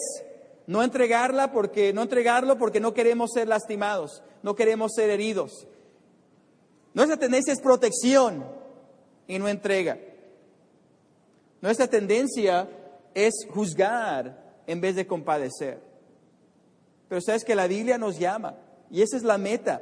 no 0.67 0.83
entregarla 0.83 1.51
porque 1.51 1.93
no 1.93 2.01
entregarlo 2.01 2.57
porque 2.57 2.79
no 2.79 2.93
queremos 2.93 3.31
ser 3.33 3.47
lastimados, 3.47 4.23
no 4.41 4.55
queremos 4.55 4.93
ser 4.95 5.09
heridos. 5.09 5.67
Nuestra 6.93 7.17
tendencia 7.17 7.53
es 7.53 7.61
protección 7.61 8.45
y 9.27 9.39
no 9.39 9.47
entrega. 9.47 9.97
Nuestra 11.61 11.87
tendencia 11.87 12.69
es 13.13 13.33
juzgar 13.49 14.61
en 14.67 14.81
vez 14.81 14.95
de 14.95 15.07
compadecer. 15.07 15.79
Pero 17.07 17.21
sabes 17.21 17.43
que 17.43 17.55
la 17.55 17.67
Biblia 17.67 17.97
nos 17.97 18.19
llama 18.19 18.55
y 18.89 19.01
esa 19.01 19.17
es 19.17 19.23
la 19.23 19.37
meta, 19.37 19.81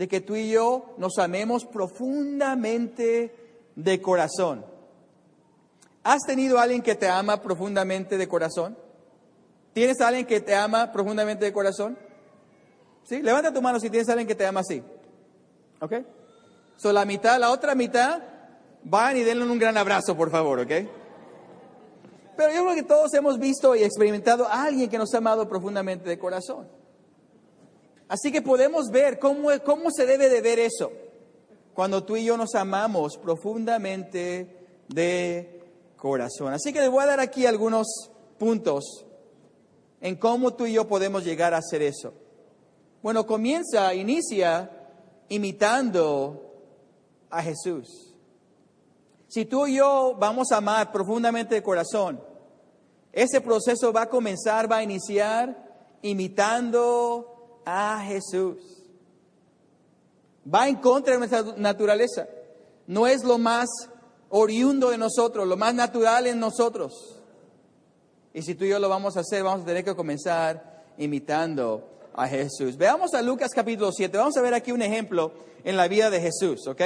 de 0.00 0.08
que 0.08 0.22
tú 0.22 0.34
y 0.34 0.50
yo 0.50 0.94
nos 0.96 1.18
amemos 1.18 1.66
profundamente 1.66 3.34
de 3.76 4.00
corazón. 4.00 4.64
¿Has 6.02 6.22
tenido 6.22 6.58
alguien 6.58 6.80
que 6.80 6.94
te 6.94 7.06
ama 7.06 7.42
profundamente 7.42 8.16
de 8.16 8.26
corazón? 8.26 8.78
¿Tienes 9.74 10.00
alguien 10.00 10.24
que 10.24 10.40
te 10.40 10.54
ama 10.54 10.90
profundamente 10.90 11.44
de 11.44 11.52
corazón? 11.52 11.98
¿Sí? 13.04 13.20
Levanta 13.20 13.52
tu 13.52 13.60
mano 13.60 13.78
si 13.78 13.90
tienes 13.90 14.08
alguien 14.08 14.26
que 14.26 14.34
te 14.34 14.46
ama 14.46 14.60
así. 14.60 14.82
¿Ok? 15.82 15.92
So, 16.78 16.94
la 16.94 17.04
mitad, 17.04 17.38
la 17.38 17.50
otra 17.50 17.74
mitad, 17.74 18.22
van 18.82 19.18
y 19.18 19.22
denle 19.22 19.44
un 19.44 19.58
gran 19.58 19.76
abrazo, 19.76 20.16
por 20.16 20.30
favor, 20.30 20.60
¿ok? 20.60 20.72
Pero 22.38 22.54
yo 22.54 22.62
creo 22.62 22.74
que 22.74 22.84
todos 22.84 23.12
hemos 23.12 23.38
visto 23.38 23.76
y 23.76 23.82
experimentado 23.82 24.46
a 24.46 24.62
alguien 24.62 24.88
que 24.88 24.96
nos 24.96 25.12
ha 25.12 25.18
amado 25.18 25.46
profundamente 25.46 26.08
de 26.08 26.18
corazón. 26.18 26.79
Así 28.10 28.32
que 28.32 28.42
podemos 28.42 28.90
ver 28.90 29.20
cómo, 29.20 29.50
cómo 29.64 29.92
se 29.92 30.04
debe 30.04 30.28
de 30.28 30.40
ver 30.40 30.58
eso 30.58 30.90
cuando 31.74 32.02
tú 32.02 32.16
y 32.16 32.24
yo 32.24 32.36
nos 32.36 32.56
amamos 32.56 33.16
profundamente 33.16 34.66
de 34.88 35.62
corazón. 35.96 36.52
Así 36.52 36.72
que 36.72 36.80
les 36.80 36.90
voy 36.90 37.04
a 37.04 37.06
dar 37.06 37.20
aquí 37.20 37.46
algunos 37.46 37.86
puntos 38.36 39.06
en 40.00 40.16
cómo 40.16 40.54
tú 40.54 40.66
y 40.66 40.72
yo 40.72 40.88
podemos 40.88 41.24
llegar 41.24 41.54
a 41.54 41.58
hacer 41.58 41.82
eso. 41.82 42.12
Bueno, 43.00 43.24
comienza, 43.24 43.94
inicia 43.94 44.88
imitando 45.28 46.52
a 47.30 47.44
Jesús. 47.44 48.16
Si 49.28 49.44
tú 49.44 49.68
y 49.68 49.76
yo 49.76 50.16
vamos 50.18 50.50
a 50.50 50.56
amar 50.56 50.90
profundamente 50.90 51.54
de 51.54 51.62
corazón, 51.62 52.20
ese 53.12 53.40
proceso 53.40 53.92
va 53.92 54.02
a 54.02 54.08
comenzar, 54.08 54.68
va 54.68 54.78
a 54.78 54.82
iniciar 54.82 55.70
imitando 56.02 57.29
a 57.64 58.02
Jesús. 58.06 58.56
Va 60.52 60.68
en 60.68 60.76
contra 60.76 61.14
de 61.14 61.18
nuestra 61.18 61.42
naturaleza. 61.56 62.26
No 62.86 63.06
es 63.06 63.24
lo 63.24 63.38
más 63.38 63.68
oriundo 64.30 64.90
de 64.90 64.98
nosotros, 64.98 65.46
lo 65.46 65.56
más 65.56 65.74
natural 65.74 66.26
en 66.26 66.40
nosotros. 66.40 67.20
Y 68.32 68.42
si 68.42 68.54
tú 68.54 68.64
y 68.64 68.70
yo 68.70 68.78
lo 68.78 68.88
vamos 68.88 69.16
a 69.16 69.20
hacer, 69.20 69.42
vamos 69.42 69.62
a 69.62 69.66
tener 69.66 69.84
que 69.84 69.94
comenzar 69.94 70.84
imitando 70.98 71.88
a 72.14 72.26
Jesús. 72.28 72.76
Veamos 72.76 73.14
a 73.14 73.22
Lucas 73.22 73.50
capítulo 73.54 73.90
7. 73.92 74.16
Vamos 74.16 74.36
a 74.36 74.42
ver 74.42 74.54
aquí 74.54 74.72
un 74.72 74.82
ejemplo 74.82 75.32
en 75.64 75.76
la 75.76 75.88
vida 75.88 76.10
de 76.10 76.20
Jesús, 76.20 76.66
¿ok? 76.66 76.80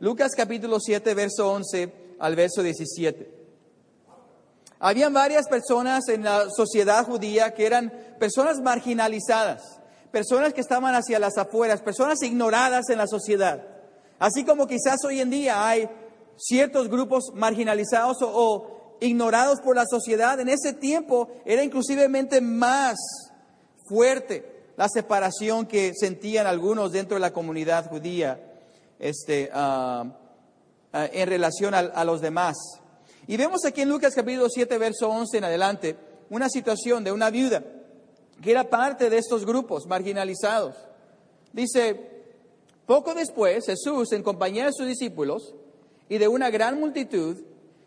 Lucas 0.00 0.32
capítulo 0.36 0.78
7, 0.80 1.14
verso 1.14 1.50
11 1.52 1.92
al 2.18 2.36
verso 2.36 2.62
17. 2.62 3.44
Habían 4.78 5.14
varias 5.14 5.48
personas 5.48 6.08
en 6.08 6.24
la 6.24 6.50
sociedad 6.50 7.06
judía 7.06 7.54
que 7.54 7.64
eran 7.64 7.90
personas 8.18 8.60
marginalizadas 8.60 9.80
personas 10.14 10.54
que 10.54 10.60
estaban 10.60 10.94
hacia 10.94 11.18
las 11.18 11.36
afueras, 11.36 11.82
personas 11.82 12.22
ignoradas 12.22 12.88
en 12.88 12.98
la 12.98 13.08
sociedad. 13.08 13.66
Así 14.20 14.44
como 14.44 14.68
quizás 14.68 15.04
hoy 15.04 15.20
en 15.20 15.28
día 15.28 15.66
hay 15.68 15.90
ciertos 16.36 16.88
grupos 16.88 17.32
marginalizados 17.34 18.18
o, 18.22 18.96
ignorados 19.00 19.60
por 19.60 19.74
la 19.74 19.84
sociedad, 19.86 20.38
en 20.38 20.48
ese 20.48 20.72
tiempo 20.72 21.28
era 21.44 21.64
inclusivemente 21.64 22.40
más 22.40 22.94
fuerte 23.88 24.70
la 24.76 24.88
separación 24.88 25.66
que 25.66 25.92
sentían 25.98 26.46
algunos 26.46 26.92
dentro 26.92 27.16
de 27.16 27.20
la 27.20 27.32
comunidad 27.32 27.90
judía 27.90 28.40
este, 29.00 29.50
ah, 29.52 30.04
ah, 30.92 31.08
en 31.12 31.28
relación 31.28 31.74
a, 31.74 31.80
a 31.80 32.04
los 32.04 32.20
demás. 32.20 32.54
Y 33.26 33.36
vemos 33.36 33.64
aquí 33.64 33.80
en 33.80 33.88
Lucas 33.88 34.14
capítulo 34.14 34.48
7, 34.48 34.78
verso 34.78 35.08
11 35.08 35.38
en 35.38 35.44
adelante, 35.44 35.96
una 36.30 36.48
situación 36.48 37.02
de 37.02 37.10
una 37.10 37.30
viuda 37.30 37.64
que 38.42 38.50
era 38.50 38.68
parte 38.68 39.10
de 39.10 39.18
estos 39.18 39.44
grupos 39.44 39.86
marginalizados. 39.86 40.76
Dice, 41.52 42.14
poco 42.86 43.14
después 43.14 43.66
Jesús, 43.66 44.12
en 44.12 44.22
compañía 44.22 44.66
de 44.66 44.72
sus 44.72 44.86
discípulos 44.86 45.54
y 46.08 46.18
de 46.18 46.28
una 46.28 46.50
gran 46.50 46.78
multitud, 46.78 47.38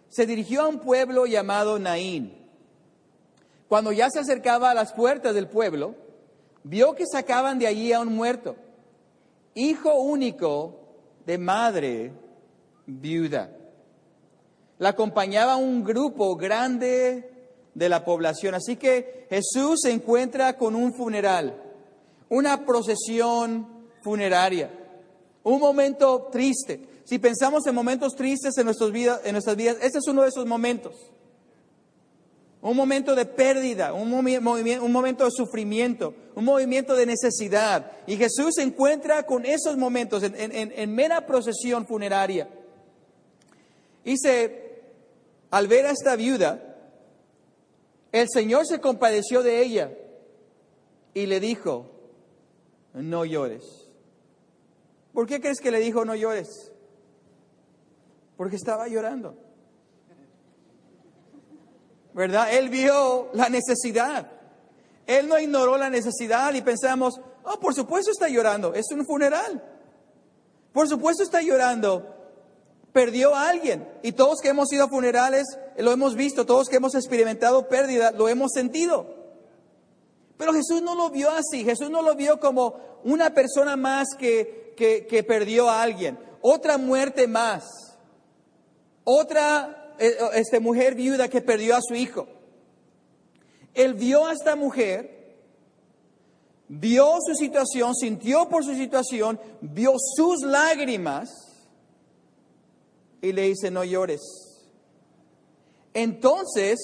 se 0.09 0.25
dirigió 0.25 0.61
a 0.61 0.67
un 0.67 0.79
pueblo 0.79 1.25
llamado 1.25 1.77
Naín. 1.79 2.33
Cuando 3.67 3.91
ya 3.91 4.09
se 4.09 4.19
acercaba 4.19 4.71
a 4.71 4.73
las 4.73 4.93
puertas 4.93 5.35
del 5.35 5.49
pueblo, 5.49 5.95
vio 6.63 6.95
que 6.95 7.05
sacaban 7.05 7.59
de 7.59 7.67
allí 7.67 7.91
a 7.91 7.99
un 7.99 8.15
muerto, 8.15 8.55
hijo 9.53 9.95
único 9.95 10.79
de 11.25 11.37
madre 11.37 12.13
viuda. 12.85 13.51
La 14.79 14.89
acompañaba 14.89 15.57
un 15.57 15.83
grupo 15.83 16.35
grande 16.35 17.36
de 17.77 17.89
la 17.89 18.03
población. 18.03 18.55
Así 18.55 18.75
que 18.75 19.27
Jesús 19.29 19.81
se 19.83 19.91
encuentra 19.91 20.57
con 20.57 20.75
un 20.75 20.93
funeral, 20.95 21.61
una 22.27 22.65
procesión 22.65 23.67
funeraria, 24.01 24.71
un 25.43 25.59
momento 25.59 26.27
triste. 26.31 26.81
Si 27.05 27.19
pensamos 27.19 27.65
en 27.67 27.75
momentos 27.75 28.15
tristes 28.15 28.57
en, 28.57 28.65
nuestras 28.65 28.91
vidas, 28.91 29.21
en 29.23 29.33
nuestras 29.33 29.55
vidas, 29.55 29.77
este 29.81 29.99
es 29.99 30.07
uno 30.07 30.23
de 30.23 30.29
esos 30.29 30.45
momentos. 30.45 30.95
Un 32.61 32.75
momento 32.75 33.13
de 33.13 33.25
pérdida, 33.25 33.93
un, 33.93 34.11
un 34.11 34.91
momento 34.91 35.23
de 35.23 35.31
sufrimiento, 35.31 36.15
un 36.33 36.45
movimiento 36.45 36.95
de 36.95 37.05
necesidad. 37.05 37.91
Y 38.07 38.17
Jesús 38.17 38.55
se 38.55 38.63
encuentra 38.63 39.23
con 39.23 39.45
esos 39.45 39.77
momentos 39.77 40.23
en, 40.23 40.95
mera 40.95 41.27
procesión 41.27 41.85
funeraria. 41.85 42.49
Dice, 44.03 44.81
al 45.51 45.67
ver 45.67 45.85
a 45.85 45.91
esta 45.91 46.15
viuda, 46.15 46.66
el 48.11 48.27
Señor 48.29 48.65
se 48.65 48.79
compadeció 48.79 49.43
de 49.43 49.61
ella 49.61 49.91
y 51.13 51.25
le 51.25 51.39
dijo, 51.39 51.91
no 52.93 53.25
llores. 53.25 53.87
¿Por 55.13 55.27
qué 55.27 55.41
crees 55.41 55.59
que 55.59 55.71
le 55.71 55.79
dijo 55.79 56.05
no 56.05 56.15
llores? 56.15 56.71
Porque 58.35 58.55
estaba 58.55 58.87
llorando. 58.87 59.35
¿Verdad? 62.13 62.53
Él 62.53 62.69
vio 62.69 63.29
la 63.33 63.49
necesidad. 63.49 64.31
Él 65.05 65.27
no 65.27 65.39
ignoró 65.39 65.77
la 65.77 65.89
necesidad 65.89 66.53
y 66.53 66.61
pensamos, 66.61 67.19
oh, 67.43 67.59
por 67.59 67.73
supuesto 67.73 68.11
está 68.11 68.27
llorando, 68.27 68.73
es 68.73 68.91
un 68.91 69.05
funeral. 69.05 69.63
Por 70.73 70.87
supuesto 70.87 71.23
está 71.23 71.41
llorando, 71.41 72.16
perdió 72.93 73.35
a 73.35 73.49
alguien. 73.49 73.87
Y 74.03 74.13
todos 74.13 74.39
que 74.41 74.49
hemos 74.49 74.71
ido 74.71 74.85
a 74.85 74.89
funerales 74.89 75.45
lo 75.77 75.91
hemos 75.91 76.15
visto, 76.15 76.45
todos 76.45 76.67
que 76.69 76.77
hemos 76.77 76.95
experimentado 76.95 77.67
pérdida 77.67 78.11
lo 78.11 78.27
hemos 78.27 78.51
sentido. 78.51 79.15
Pero 80.37 80.53
Jesús 80.53 80.81
no 80.81 80.95
lo 80.95 81.09
vio 81.09 81.31
así, 81.31 81.63
Jesús 81.63 81.89
no 81.89 82.01
lo 82.01 82.15
vio 82.15 82.39
como 82.39 82.75
una 83.03 83.33
persona 83.33 83.75
más 83.75 84.09
que, 84.17 84.73
que, 84.77 85.23
perdió 85.23 85.69
a 85.69 85.81
alguien, 85.81 86.19
otra 86.41 86.77
muerte 86.77 87.27
más, 87.27 87.63
otra 89.03 89.95
eh, 89.97 90.15
este, 90.35 90.59
mujer 90.59 90.93
viuda 90.93 91.27
que 91.27 91.41
perdió 91.41 91.75
a 91.75 91.81
su 91.81 91.95
hijo. 91.95 92.27
Él 93.73 93.95
vio 93.95 94.27
a 94.27 94.33
esta 94.33 94.55
mujer, 94.55 95.37
vio 96.67 97.17
su 97.25 97.33
situación, 97.33 97.95
sintió 97.95 98.47
por 98.47 98.63
su 98.63 98.75
situación, 98.75 99.39
vio 99.61 99.93
sus 99.97 100.41
lágrimas 100.41 101.46
y 103.27 103.33
le 103.33 103.43
dice, 103.43 103.69
no 103.69 103.83
llores. 103.83 104.21
Entonces, 105.93 106.79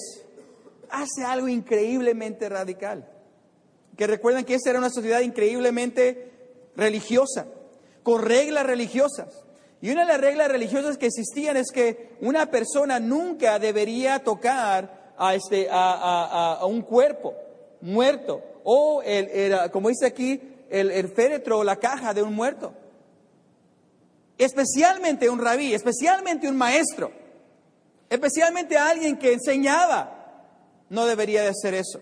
hace 0.90 1.24
algo 1.24 1.48
increíblemente 1.48 2.48
radical. 2.48 3.08
Que 3.96 4.06
recuerden 4.06 4.44
que 4.44 4.54
esa 4.54 4.70
era 4.70 4.78
una 4.78 4.90
sociedad 4.90 5.20
increíblemente 5.20 6.32
religiosa, 6.76 7.46
con 8.02 8.22
reglas 8.22 8.66
religiosas. 8.66 9.42
Y 9.80 9.90
una 9.90 10.02
de 10.02 10.08
las 10.12 10.20
reglas 10.20 10.48
religiosas 10.48 10.98
que 10.98 11.06
existían 11.06 11.56
es 11.56 11.70
que 11.72 12.16
una 12.20 12.50
persona 12.50 13.00
nunca 13.00 13.58
debería 13.58 14.18
tocar 14.18 15.14
a, 15.16 15.34
este, 15.34 15.68
a, 15.70 16.58
un 16.66 16.82
cuerpo 16.82 17.34
muerto 17.80 18.42
o, 18.64 19.02
el, 19.02 19.70
como 19.70 19.88
dice 19.88 20.06
aquí, 20.06 20.40
el, 20.68 20.90
el 20.90 21.08
féretro 21.08 21.58
o 21.58 21.64
la 21.64 21.76
caja 21.76 22.12
de 22.12 22.22
un 22.22 22.34
muerto 22.34 22.74
especialmente 24.38 25.30
un 25.30 25.38
rabí, 25.38 25.74
especialmente 25.74 26.48
un 26.48 26.56
maestro, 26.56 27.12
especialmente 28.10 28.76
alguien 28.76 29.18
que 29.18 29.32
enseñaba, 29.32 30.14
no 30.90 31.06
debería 31.06 31.42
de 31.42 31.48
hacer 31.48 31.74
eso. 31.74 32.00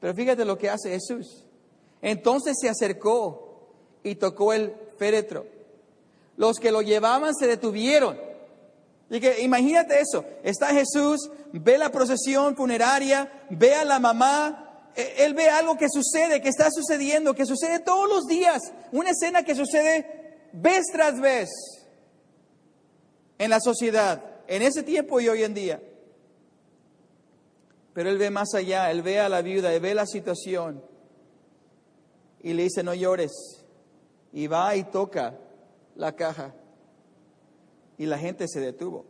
Pero 0.00 0.14
fíjate 0.14 0.44
lo 0.44 0.58
que 0.58 0.70
hace 0.70 0.90
Jesús. 0.90 1.44
Entonces 2.02 2.56
se 2.60 2.68
acercó 2.68 3.70
y 4.02 4.16
tocó 4.16 4.52
el 4.52 4.74
féretro. 4.98 5.46
Los 6.36 6.58
que 6.58 6.70
lo 6.70 6.82
llevaban 6.82 7.34
se 7.34 7.46
detuvieron. 7.46 8.18
Y 9.08 9.20
que 9.20 9.40
imagínate 9.40 10.00
eso, 10.00 10.24
está 10.42 10.68
Jesús, 10.68 11.30
ve 11.52 11.78
la 11.78 11.92
procesión 11.92 12.56
funeraria, 12.56 13.46
ve 13.50 13.74
a 13.74 13.84
la 13.84 14.00
mamá, 14.00 14.90
e, 14.96 15.24
él 15.24 15.34
ve 15.34 15.48
algo 15.48 15.76
que 15.76 15.88
sucede, 15.88 16.40
que 16.40 16.48
está 16.48 16.70
sucediendo, 16.72 17.34
que 17.34 17.46
sucede 17.46 17.78
todos 17.78 18.08
los 18.08 18.26
días, 18.26 18.72
una 18.90 19.10
escena 19.10 19.44
que 19.44 19.54
sucede 19.54 20.15
vez 20.52 20.84
tras 20.92 21.20
vez 21.20 21.48
en 23.38 23.50
la 23.50 23.60
sociedad, 23.60 24.22
en 24.46 24.62
ese 24.62 24.82
tiempo 24.82 25.20
y 25.20 25.28
hoy 25.28 25.42
en 25.42 25.54
día. 25.54 25.82
Pero 27.92 28.10
él 28.10 28.18
ve 28.18 28.30
más 28.30 28.54
allá, 28.54 28.90
él 28.90 29.02
ve 29.02 29.20
a 29.20 29.28
la 29.28 29.42
viuda, 29.42 29.72
él 29.72 29.80
ve 29.80 29.94
la 29.94 30.06
situación 30.06 30.82
y 32.40 32.52
le 32.52 32.64
dice, 32.64 32.82
no 32.82 32.94
llores. 32.94 33.32
Y 34.32 34.46
va 34.46 34.76
y 34.76 34.84
toca 34.84 35.38
la 35.94 36.14
caja. 36.14 36.54
Y 37.98 38.06
la 38.06 38.18
gente 38.18 38.46
se 38.48 38.60
detuvo. 38.60 39.06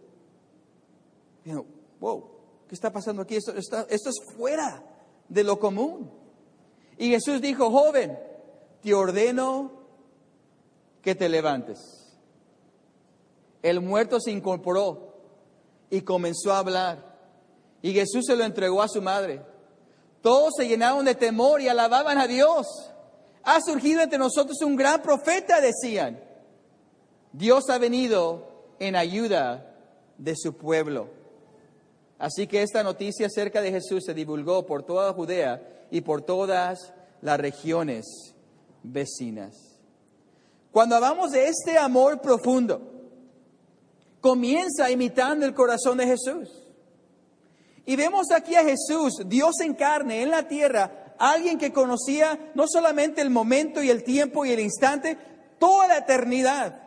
Dijo, 1.44 1.66
wow, 2.00 2.30
¿qué 2.68 2.74
está 2.74 2.92
pasando 2.92 3.22
aquí? 3.22 3.36
Esto, 3.36 3.52
esto 3.54 4.10
es 4.10 4.16
fuera 4.36 4.82
de 5.28 5.44
lo 5.44 5.58
común. 5.58 6.10
Y 6.96 7.10
Jesús 7.10 7.40
dijo, 7.40 7.70
joven, 7.70 8.18
te 8.80 8.94
ordeno 8.94 9.75
que 11.06 11.14
te 11.14 11.28
levantes. 11.28 11.78
El 13.62 13.80
muerto 13.80 14.18
se 14.18 14.32
incorporó 14.32 15.14
y 15.88 16.00
comenzó 16.00 16.52
a 16.52 16.58
hablar. 16.58 17.16
Y 17.80 17.92
Jesús 17.92 18.24
se 18.26 18.34
lo 18.34 18.42
entregó 18.42 18.82
a 18.82 18.88
su 18.88 19.00
madre. 19.00 19.40
Todos 20.20 20.54
se 20.56 20.66
llenaron 20.66 21.04
de 21.04 21.14
temor 21.14 21.60
y 21.60 21.68
alababan 21.68 22.18
a 22.18 22.26
Dios. 22.26 22.66
Ha 23.44 23.60
surgido 23.60 24.02
entre 24.02 24.18
nosotros 24.18 24.60
un 24.62 24.74
gran 24.74 25.00
profeta, 25.00 25.60
decían. 25.60 26.20
Dios 27.32 27.70
ha 27.70 27.78
venido 27.78 28.74
en 28.80 28.96
ayuda 28.96 29.76
de 30.18 30.34
su 30.34 30.56
pueblo. 30.56 31.08
Así 32.18 32.48
que 32.48 32.62
esta 32.62 32.82
noticia 32.82 33.28
acerca 33.28 33.62
de 33.62 33.70
Jesús 33.70 34.02
se 34.04 34.12
divulgó 34.12 34.66
por 34.66 34.82
toda 34.82 35.12
Judea 35.12 35.86
y 35.88 36.00
por 36.00 36.22
todas 36.22 36.92
las 37.22 37.38
regiones 37.38 38.34
vecinas. 38.82 39.75
Cuando 40.76 40.96
hablamos 40.96 41.32
de 41.32 41.48
este 41.48 41.78
amor 41.78 42.20
profundo, 42.20 42.82
comienza 44.20 44.90
imitando 44.90 45.46
el 45.46 45.54
corazón 45.54 45.96
de 45.96 46.04
Jesús. 46.04 46.50
Y 47.86 47.96
vemos 47.96 48.30
aquí 48.30 48.56
a 48.56 48.62
Jesús, 48.62 49.22
Dios 49.24 49.58
en 49.60 49.72
carne, 49.72 50.20
en 50.20 50.30
la 50.30 50.46
tierra, 50.46 51.14
alguien 51.18 51.56
que 51.56 51.72
conocía 51.72 52.50
no 52.54 52.68
solamente 52.68 53.22
el 53.22 53.30
momento 53.30 53.82
y 53.82 53.88
el 53.88 54.04
tiempo 54.04 54.44
y 54.44 54.50
el 54.50 54.60
instante, 54.60 55.16
toda 55.58 55.88
la 55.88 55.96
eternidad. 55.96 56.78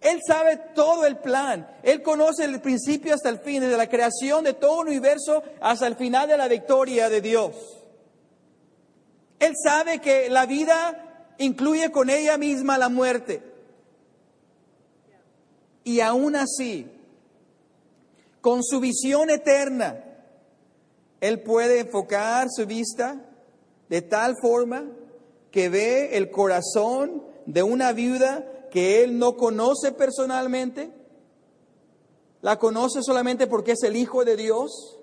Él 0.00 0.20
sabe 0.24 0.58
todo 0.76 1.04
el 1.04 1.18
plan. 1.18 1.68
Él 1.82 2.02
conoce 2.02 2.44
el 2.44 2.60
principio 2.60 3.12
hasta 3.12 3.28
el 3.28 3.40
fin, 3.40 3.60
desde 3.60 3.76
la 3.76 3.88
creación 3.88 4.44
de 4.44 4.54
todo 4.54 4.82
el 4.82 4.90
universo 4.90 5.42
hasta 5.60 5.88
el 5.88 5.96
final 5.96 6.28
de 6.28 6.36
la 6.36 6.46
victoria 6.46 7.08
de 7.08 7.20
Dios. 7.20 7.56
Él 9.40 9.54
sabe 9.60 9.98
que 9.98 10.30
la 10.30 10.46
vida 10.46 11.09
incluye 11.40 11.90
con 11.90 12.10
ella 12.10 12.36
misma 12.36 12.78
la 12.78 12.88
muerte. 12.88 13.42
Y 15.82 16.00
aún 16.00 16.36
así, 16.36 16.86
con 18.42 18.62
su 18.62 18.78
visión 18.78 19.30
eterna, 19.30 20.04
él 21.20 21.42
puede 21.42 21.80
enfocar 21.80 22.48
su 22.50 22.66
vista 22.66 23.24
de 23.88 24.02
tal 24.02 24.36
forma 24.40 24.84
que 25.50 25.70
ve 25.70 26.16
el 26.16 26.30
corazón 26.30 27.24
de 27.46 27.62
una 27.62 27.92
viuda 27.92 28.68
que 28.70 29.02
él 29.02 29.18
no 29.18 29.36
conoce 29.36 29.92
personalmente, 29.92 30.92
la 32.42 32.58
conoce 32.58 33.02
solamente 33.02 33.46
porque 33.46 33.72
es 33.72 33.82
el 33.82 33.96
Hijo 33.96 34.24
de 34.26 34.36
Dios, 34.36 34.99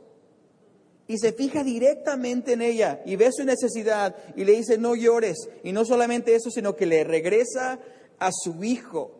y 1.07 1.17
se 1.17 1.31
fija 1.31 1.63
directamente 1.63 2.53
en 2.53 2.61
ella 2.61 3.01
y 3.05 3.15
ve 3.15 3.29
su 3.31 3.43
necesidad 3.43 4.15
y 4.35 4.43
le 4.43 4.53
dice, 4.53 4.77
no 4.77 4.95
llores. 4.95 5.37
Y 5.63 5.71
no 5.71 5.85
solamente 5.85 6.35
eso, 6.35 6.49
sino 6.49 6.75
que 6.75 6.85
le 6.85 7.03
regresa 7.03 7.79
a 8.19 8.31
su 8.31 8.63
hijo. 8.63 9.11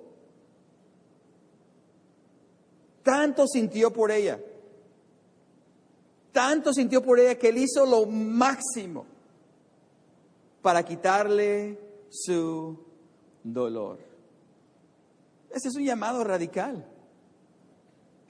Tanto 3.03 3.47
sintió 3.47 3.93
por 3.93 4.11
ella 4.11 4.39
tanto 6.37 6.71
sintió 6.71 7.01
por 7.01 7.19
ella 7.19 7.33
que 7.33 7.49
él 7.49 7.57
hizo 7.57 7.83
lo 7.83 8.05
máximo 8.05 9.07
para 10.61 10.83
quitarle 10.83 11.79
su 12.11 12.77
dolor. 13.43 13.97
Ese 15.49 15.69
es 15.69 15.75
un 15.75 15.83
llamado 15.83 16.23
radical. 16.23 16.85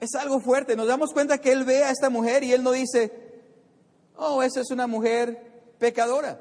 Es 0.00 0.14
algo 0.14 0.40
fuerte. 0.40 0.74
Nos 0.74 0.86
damos 0.86 1.12
cuenta 1.12 1.36
que 1.36 1.52
él 1.52 1.64
ve 1.64 1.84
a 1.84 1.90
esta 1.90 2.08
mujer 2.08 2.42
y 2.44 2.52
él 2.52 2.62
no 2.62 2.72
dice, 2.72 3.27
oh, 4.18 4.42
esa 4.42 4.60
es 4.60 4.70
una 4.70 4.86
mujer 4.86 5.74
pecadora. 5.78 6.40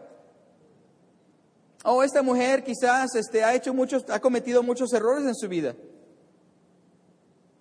Oh, 1.83 2.03
esta 2.03 2.21
mujer 2.21 2.63
quizás 2.63 3.15
este, 3.15 3.43
ha 3.43 3.55
hecho 3.55 3.73
muchos, 3.73 4.03
ha 4.09 4.19
cometido 4.19 4.61
muchos 4.63 4.91
errores 4.91 5.25
en 5.25 5.35
su 5.35 5.47
vida. 5.47 5.75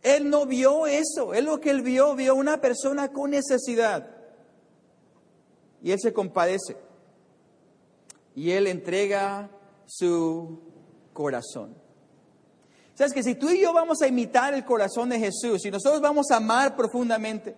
Él 0.03 0.31
no 0.31 0.47
vio 0.47 0.87
eso. 0.87 1.35
Él 1.35 1.45
lo 1.45 1.61
que 1.61 1.71
él 1.71 1.83
vio, 1.83 2.15
vio 2.15 2.35
una 2.35 2.61
persona 2.61 3.13
con 3.13 3.31
necesidad. 3.31 4.09
Y 5.83 5.93
él 5.93 5.99
se 6.01 6.13
compadece. 6.13 6.77
Y 8.35 8.51
él 8.51 8.67
entrega 8.67 9.51
su 9.87 10.61
corazón. 11.13 11.75
Sabes 12.95 13.13
que 13.13 13.23
si 13.23 13.35
tú 13.35 13.51
y 13.51 13.61
yo 13.61 13.73
vamos 13.73 14.01
a 14.01 14.07
imitar 14.07 14.55
el 14.55 14.65
corazón 14.65 15.11
de 15.11 15.19
Jesús, 15.19 15.65
y 15.65 15.71
nosotros 15.71 16.01
vamos 16.01 16.31
a 16.31 16.37
amar 16.37 16.77
profundamente, 16.77 17.55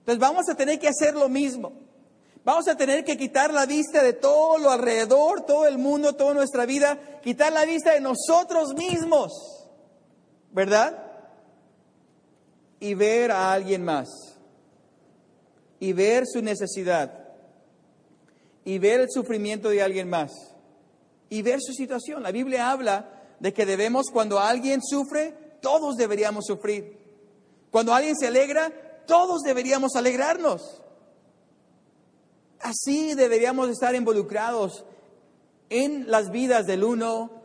entonces 0.00 0.18
vamos 0.18 0.48
a 0.48 0.54
tener 0.54 0.78
que 0.78 0.88
hacer 0.88 1.14
lo 1.14 1.28
mismo. 1.28 1.72
Vamos 2.42 2.68
a 2.68 2.76
tener 2.76 3.04
que 3.04 3.16
quitar 3.16 3.52
la 3.52 3.66
vista 3.66 4.02
de 4.02 4.14
todo 4.14 4.58
lo 4.58 4.70
alrededor, 4.70 5.42
todo 5.42 5.66
el 5.66 5.78
mundo, 5.78 6.14
toda 6.14 6.34
nuestra 6.34 6.64
vida, 6.64 6.98
quitar 7.22 7.52
la 7.52 7.66
vista 7.66 7.92
de 7.92 8.00
nosotros 8.00 8.74
mismos, 8.74 9.32
¿verdad? 10.50 11.10
y 12.80 12.94
ver 12.94 13.30
a 13.30 13.52
alguien 13.52 13.84
más 13.84 14.08
y 15.78 15.92
ver 15.92 16.24
su 16.26 16.42
necesidad 16.42 17.12
y 18.64 18.78
ver 18.78 19.00
el 19.00 19.10
sufrimiento 19.10 19.68
de 19.68 19.82
alguien 19.82 20.08
más 20.08 20.32
y 21.28 21.42
ver 21.42 21.60
su 21.60 21.72
situación. 21.72 22.22
La 22.22 22.32
Biblia 22.32 22.70
habla 22.70 23.22
de 23.38 23.52
que 23.52 23.66
debemos, 23.66 24.06
cuando 24.10 24.40
alguien 24.40 24.82
sufre, 24.82 25.32
todos 25.60 25.96
deberíamos 25.96 26.46
sufrir. 26.46 26.98
Cuando 27.70 27.94
alguien 27.94 28.16
se 28.16 28.26
alegra, 28.26 28.72
todos 29.10 29.42
deberíamos 29.42 29.96
alegrarnos. 29.96 30.80
Así 32.60 33.14
deberíamos 33.14 33.68
estar 33.68 33.92
involucrados 33.96 34.84
en 35.68 36.08
las 36.08 36.30
vidas 36.30 36.64
del 36.64 36.84
uno 36.84 37.42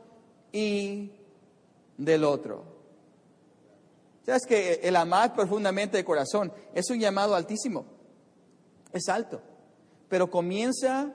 y 0.52 1.10
del 1.98 2.24
otro. 2.24 2.66
Sabes 4.28 4.46
que 4.46 4.74
el 4.84 4.96
amar 4.96 5.34
profundamente 5.34 5.98
de 5.98 6.06
corazón 6.06 6.54
es 6.76 6.88
un 6.92 7.00
llamado 7.00 7.34
altísimo, 7.34 7.88
es 8.94 9.10
alto, 9.10 9.42
pero 10.08 10.30
comienza 10.30 11.12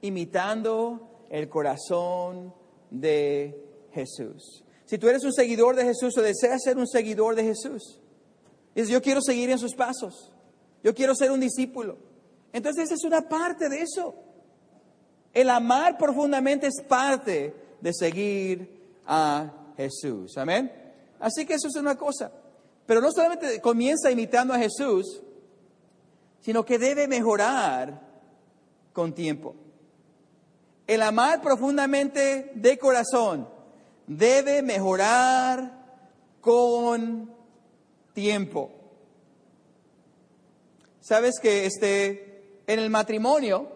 imitando 0.00 1.26
el 1.30 1.48
corazón 1.48 2.52
de 2.90 3.64
Jesús. 3.92 4.64
Si 4.86 4.98
tú 4.98 5.08
eres 5.08 5.22
un 5.22 5.32
seguidor 5.32 5.76
de 5.76 5.84
Jesús 5.84 6.18
o 6.18 6.22
deseas 6.22 6.62
ser 6.64 6.78
un 6.78 6.88
seguidor 6.88 7.36
de 7.36 7.44
Jesús, 7.44 8.00
dices, 8.74 8.90
yo 8.90 9.02
quiero 9.02 9.20
seguir 9.20 9.50
en 9.50 9.58
sus 9.58 9.74
pasos, 9.74 10.32
yo 10.82 10.94
quiero 10.94 11.14
ser 11.14 11.30
un 11.30 11.40
discípulo. 11.40 11.96
Entonces 12.52 12.84
esa 12.84 12.94
es 12.94 13.04
una 13.04 13.22
parte 13.22 13.68
de 13.68 13.82
eso. 13.82 14.14
El 15.32 15.50
amar 15.50 15.98
profundamente 15.98 16.68
es 16.68 16.82
parte 16.86 17.54
de 17.80 17.92
seguir 17.92 19.00
a 19.06 19.50
Jesús. 19.76 20.36
Amén. 20.38 20.72
Así 21.18 21.44
que 21.44 21.54
eso 21.54 21.68
es 21.68 21.76
una 21.76 21.96
cosa. 21.96 22.30
Pero 22.86 23.00
no 23.00 23.10
solamente 23.10 23.60
comienza 23.60 24.10
imitando 24.10 24.54
a 24.54 24.58
Jesús, 24.58 25.22
sino 26.40 26.64
que 26.64 26.78
debe 26.78 27.08
mejorar 27.08 28.00
con 28.92 29.14
tiempo. 29.14 29.56
El 30.86 31.02
amar 31.02 31.40
profundamente 31.40 32.52
de 32.54 32.78
corazón 32.78 33.48
debe 34.06 34.62
mejorar 34.62 35.82
con 36.40 37.34
tiempo. 38.14 38.70
Sabes 41.00 41.38
que 41.38 41.66
este, 41.66 42.62
en 42.66 42.78
el 42.78 42.88
matrimonio 42.88 43.68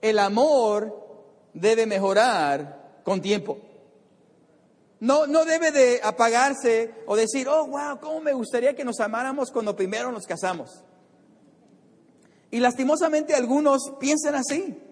el 0.00 0.18
amor 0.18 1.06
debe 1.54 1.86
mejorar 1.86 3.00
con 3.04 3.20
tiempo. 3.20 3.58
No, 4.98 5.26
no 5.26 5.44
debe 5.44 5.70
de 5.70 6.00
apagarse 6.02 6.94
o 7.06 7.16
decir, 7.16 7.48
oh, 7.48 7.66
wow, 7.66 8.00
cómo 8.00 8.20
me 8.20 8.32
gustaría 8.32 8.74
que 8.74 8.84
nos 8.84 8.98
amáramos 8.98 9.50
cuando 9.50 9.76
primero 9.76 10.10
nos 10.10 10.26
casamos. 10.26 10.82
Y 12.50 12.60
lastimosamente 12.60 13.34
algunos 13.34 13.92
piensan 14.00 14.34
así. 14.34 14.82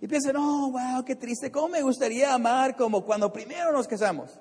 Y 0.00 0.08
piensan, 0.08 0.34
no, 0.34 0.70
wow, 0.70 1.04
qué 1.04 1.16
triste, 1.16 1.50
¿cómo 1.50 1.68
me 1.68 1.82
gustaría 1.82 2.32
amar 2.32 2.76
como 2.76 3.04
cuando 3.04 3.32
primero 3.32 3.72
nos 3.72 3.86
casamos? 3.86 4.38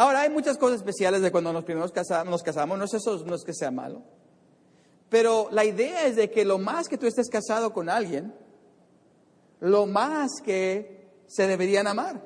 Ahora, 0.00 0.22
hay 0.22 0.30
muchas 0.30 0.56
cosas 0.56 0.78
especiales 0.78 1.20
de 1.20 1.30
cuando 1.30 1.52
nos 1.52 1.62
primeros 1.62 1.92
casamos, 1.92 2.30
nos 2.30 2.42
casamos, 2.42 2.78
no 2.78 2.86
es 2.86 2.94
eso, 2.94 3.22
no 3.26 3.34
es 3.34 3.44
que 3.44 3.52
sea 3.52 3.70
malo. 3.70 4.00
Pero 5.10 5.48
la 5.50 5.62
idea 5.66 6.06
es 6.06 6.16
de 6.16 6.30
que 6.30 6.46
lo 6.46 6.56
más 6.56 6.88
que 6.88 6.96
tú 6.96 7.06
estés 7.06 7.28
casado 7.28 7.74
con 7.74 7.90
alguien, 7.90 8.32
lo 9.60 9.84
más 9.84 10.30
que 10.42 11.06
se 11.26 11.46
deberían 11.46 11.86
amar. 11.86 12.18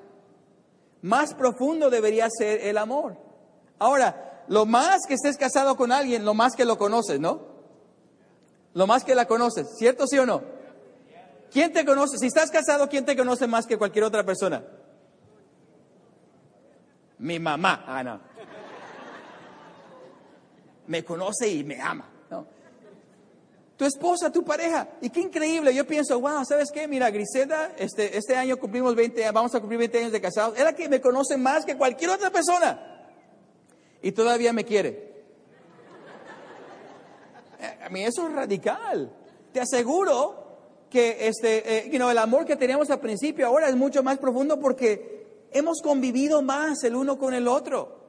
Más 1.02 1.34
profundo 1.34 1.90
debería 1.90 2.28
ser 2.30 2.60
el 2.60 2.78
amor. 2.78 3.16
Ahora, 3.80 4.44
lo 4.46 4.66
más 4.66 5.00
que 5.08 5.14
estés 5.14 5.36
casado 5.36 5.76
con 5.76 5.90
alguien, 5.90 6.24
lo 6.24 6.32
más 6.32 6.54
que 6.54 6.64
lo 6.64 6.78
conoces, 6.78 7.18
¿no? 7.18 7.40
Lo 8.72 8.86
más 8.86 9.02
que 9.02 9.16
la 9.16 9.26
conoces, 9.26 9.66
¿cierto 9.76 10.06
sí 10.06 10.16
o 10.16 10.26
no? 10.26 10.42
¿Quién 11.50 11.72
te 11.72 11.84
conoce? 11.84 12.18
Si 12.18 12.28
estás 12.28 12.52
casado, 12.52 12.88
¿quién 12.88 13.04
te 13.04 13.16
conoce 13.16 13.48
más 13.48 13.66
que 13.66 13.78
cualquier 13.78 14.04
otra 14.04 14.24
persona? 14.24 14.62
Mi 17.24 17.38
mamá. 17.38 17.84
Ah, 17.86 18.02
no. 18.04 18.20
Me 20.86 21.02
conoce 21.02 21.48
y 21.48 21.64
me 21.64 21.80
ama. 21.80 22.10
Tu 23.78 23.84
esposa, 23.86 24.30
tu 24.30 24.44
pareja. 24.44 24.88
Y 25.00 25.08
qué 25.08 25.20
increíble. 25.20 25.74
Yo 25.74 25.86
pienso, 25.86 26.20
wow, 26.20 26.44
¿sabes 26.44 26.70
qué? 26.70 26.86
Mira, 26.86 27.10
Griselda, 27.10 27.72
este, 27.78 28.16
este 28.16 28.36
año 28.36 28.58
cumplimos 28.58 28.94
20, 28.94 29.30
vamos 29.32 29.54
a 29.54 29.58
cumplir 29.58 29.78
20 29.80 29.98
años 29.98 30.12
de 30.12 30.20
casados. 30.20 30.56
Es 30.56 30.62
la 30.62 30.74
que 30.74 30.88
me 30.88 31.00
conoce 31.00 31.38
más 31.38 31.64
que 31.64 31.76
cualquier 31.76 32.10
otra 32.10 32.30
persona. 32.30 33.08
Y 34.02 34.12
todavía 34.12 34.52
me 34.52 34.64
quiere. 34.64 35.24
Eh, 37.58 37.78
a 37.84 37.88
mí 37.88 38.04
eso 38.04 38.28
es 38.28 38.34
radical. 38.34 39.10
Te 39.50 39.60
aseguro 39.60 40.44
que 40.90 41.26
este, 41.26 41.78
eh, 41.78 41.90
el 41.90 42.18
amor 42.18 42.44
que 42.44 42.54
teníamos 42.54 42.90
al 42.90 43.00
principio 43.00 43.46
ahora 43.46 43.68
es 43.68 43.76
mucho 43.76 44.02
más 44.02 44.18
profundo 44.18 44.60
porque 44.60 45.13
hemos 45.54 45.80
convivido 45.80 46.42
más 46.42 46.84
el 46.84 46.94
uno 46.94 47.18
con 47.18 47.32
el 47.32 47.48
otro. 47.48 48.04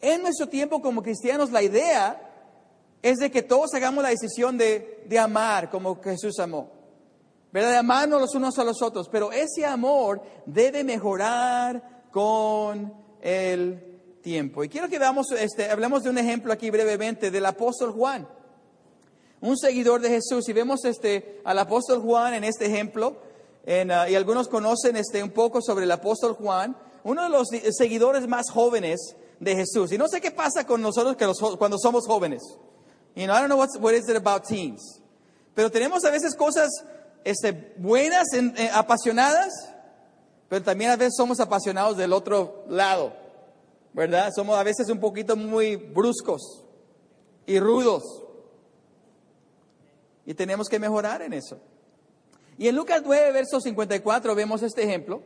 En 0.00 0.22
nuestro 0.22 0.48
tiempo 0.48 0.80
como 0.80 1.02
cristianos 1.02 1.50
la 1.50 1.62
idea 1.62 2.26
es 3.02 3.18
de 3.18 3.30
que 3.30 3.42
todos 3.42 3.74
hagamos 3.74 4.02
la 4.02 4.08
decisión 4.08 4.56
de, 4.56 5.04
de 5.06 5.18
amar 5.18 5.68
como 5.68 6.00
Jesús 6.00 6.38
amó. 6.38 6.70
¿Verdad? 7.52 7.72
De 7.72 7.76
amarnos 7.76 8.20
los 8.20 8.34
unos 8.34 8.58
a 8.58 8.64
los 8.64 8.80
otros. 8.80 9.08
Pero 9.10 9.30
ese 9.32 9.66
amor 9.66 10.22
debe 10.46 10.84
mejorar 10.84 12.06
con 12.10 12.94
el 13.20 14.00
tiempo. 14.22 14.64
Y 14.64 14.70
quiero 14.70 14.88
que 14.88 14.98
veamos, 14.98 15.30
este, 15.32 15.68
hablemos 15.68 16.02
de 16.02 16.10
un 16.10 16.16
ejemplo 16.18 16.52
aquí 16.52 16.70
brevemente 16.70 17.30
del 17.30 17.44
apóstol 17.44 17.92
Juan 17.92 18.26
un 19.40 19.56
seguidor 19.56 20.00
de 20.00 20.10
Jesús. 20.10 20.48
Y 20.48 20.52
vemos 20.52 20.84
este, 20.84 21.40
al 21.44 21.58
apóstol 21.58 22.00
Juan 22.00 22.34
en 22.34 22.44
este 22.44 22.66
ejemplo, 22.66 23.16
ah, 23.66 24.08
y 24.08 24.14
algunos 24.14 24.48
conocen 24.48 24.96
este, 24.96 25.22
un 25.22 25.30
poco 25.30 25.60
sobre 25.62 25.84
el 25.84 25.90
apóstol 25.92 26.34
Juan, 26.34 26.76
uno 27.04 27.22
de 27.22 27.28
los 27.28 27.48
seguidores 27.76 28.26
más 28.26 28.50
jóvenes 28.50 29.16
de 29.38 29.56
Jesús. 29.56 29.92
Y 29.92 29.98
no 29.98 30.08
sé 30.08 30.20
qué 30.20 30.30
pasa 30.30 30.66
con 30.66 30.82
nosotros 30.82 31.16
que 31.16 31.26
cuando 31.58 31.78
somos 31.78 32.06
jóvenes. 32.06 32.42
You 33.16 33.26
know, 33.26 33.34
I 33.34 33.40
don't 33.40 33.48
know 33.48 33.58
what 33.58 33.94
is 33.94 34.08
it 34.08 34.16
about 34.16 34.46
teens. 34.46 35.00
Pero 35.54 35.70
tenemos 35.70 36.04
a 36.04 36.10
veces 36.10 36.34
cosas 36.34 36.70
este, 37.24 37.74
buenas, 37.76 38.32
eh, 38.32 38.70
apasionadas, 38.72 39.52
pero 40.48 40.62
también 40.62 40.90
a 40.90 40.96
veces 40.96 41.14
somos 41.16 41.40
apasionados 41.40 41.96
del 41.96 42.12
otro 42.12 42.64
lado, 42.68 43.12
¿verdad? 43.92 44.30
Somos 44.34 44.58
a 44.58 44.62
veces 44.62 44.88
un 44.88 45.00
poquito 45.00 45.36
muy 45.36 45.76
bruscos 45.76 46.64
y 47.46 47.58
rudos. 47.58 48.04
Y 50.24 50.34
tenemos 50.34 50.68
que 50.68 50.78
mejorar 50.78 51.22
en 51.22 51.32
eso. 51.32 51.58
Y 52.60 52.68
en 52.68 52.76
Lucas 52.76 53.00
9, 53.02 53.32
verso 53.32 53.58
54 53.58 54.34
vemos 54.34 54.62
este 54.62 54.82
ejemplo. 54.82 55.22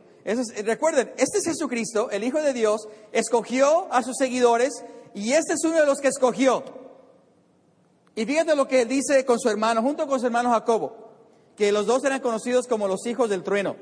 recuerden, 0.63 1.11
este 1.17 1.39
es 1.39 1.43
Jesucristo, 1.43 2.09
el 2.09 2.23
Hijo 2.23 2.41
de 2.41 2.53
Dios, 2.53 2.87
escogió 3.11 3.91
a 3.91 4.03
sus 4.03 4.15
seguidores 4.15 4.85
y 5.13 5.33
este 5.33 5.55
es 5.55 5.65
uno 5.65 5.81
de 5.81 5.85
los 5.85 5.99
que 5.99 6.07
escogió. 6.07 6.63
Y 8.15 8.25
fíjate 8.25 8.55
lo 8.55 8.69
que 8.69 8.85
dice 8.85 9.25
con 9.25 9.37
su 9.37 9.49
hermano, 9.49 9.81
junto 9.81 10.07
con 10.07 10.17
su 10.21 10.27
hermano 10.27 10.49
Jacobo, 10.49 10.95
que 11.57 11.73
los 11.73 11.85
dos 11.85 12.05
eran 12.05 12.21
conocidos 12.21 12.67
como 12.67 12.87
los 12.87 13.05
hijos 13.05 13.29
del 13.29 13.43
trueno. 13.43 13.75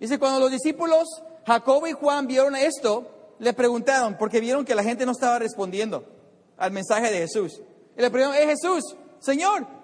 Dice, 0.00 0.18
cuando 0.18 0.40
los 0.40 0.50
discípulos 0.50 1.04
Jacobo 1.46 1.86
y 1.86 1.92
Juan 1.92 2.26
vieron 2.26 2.56
esto, 2.56 3.06
le 3.38 3.52
preguntaron, 3.52 4.16
porque 4.18 4.40
vieron 4.40 4.64
que 4.64 4.74
la 4.74 4.82
gente 4.82 5.06
no 5.06 5.12
estaba 5.12 5.38
respondiendo 5.38 6.04
al 6.56 6.72
mensaje 6.72 7.12
de 7.12 7.18
Jesús. 7.18 7.62
Y 7.96 8.02
le 8.02 8.10
preguntaron, 8.10 8.50
¿es 8.50 8.60
Jesús? 8.60 8.96
Señor, 9.20 9.83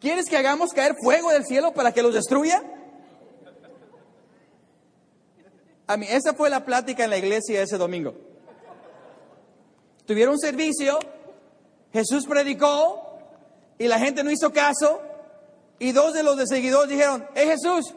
¿quieres 0.00 0.26
que 0.26 0.36
hagamos 0.36 0.72
caer 0.72 0.94
fuego 1.02 1.30
del 1.30 1.44
cielo 1.44 1.72
para 1.72 1.92
que 1.92 2.02
los 2.02 2.14
destruya? 2.14 2.62
A 5.86 5.96
mí, 5.96 6.06
esa 6.08 6.34
fue 6.34 6.50
la 6.50 6.64
plática 6.64 7.04
en 7.04 7.10
la 7.10 7.16
iglesia 7.16 7.62
ese 7.62 7.78
domingo. 7.78 8.14
Tuvieron 10.04 10.34
un 10.34 10.40
servicio, 10.40 10.98
Jesús 11.92 12.26
predicó 12.26 13.18
y 13.78 13.88
la 13.88 13.98
gente 13.98 14.22
no 14.22 14.30
hizo 14.30 14.52
caso 14.52 15.00
y 15.78 15.92
dos 15.92 16.12
de 16.12 16.22
los 16.22 16.36
de 16.36 16.46
seguidores 16.46 16.88
dijeron, 16.88 17.26
eh 17.34 17.46
Jesús, 17.46 17.94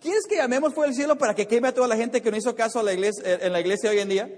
¿quieres 0.00 0.26
que 0.28 0.36
llamemos 0.36 0.74
fuego 0.74 0.88
del 0.88 0.94
cielo 0.94 1.16
para 1.16 1.34
que 1.34 1.46
queme 1.46 1.68
a 1.68 1.74
toda 1.74 1.88
la 1.88 1.96
gente 1.96 2.20
que 2.20 2.30
no 2.30 2.36
hizo 2.36 2.54
caso 2.54 2.78
a 2.78 2.82
la 2.82 2.92
iglesia, 2.92 3.22
en 3.24 3.52
la 3.52 3.60
iglesia 3.60 3.90
hoy 3.90 3.98
en 3.98 4.08
día? 4.08 4.30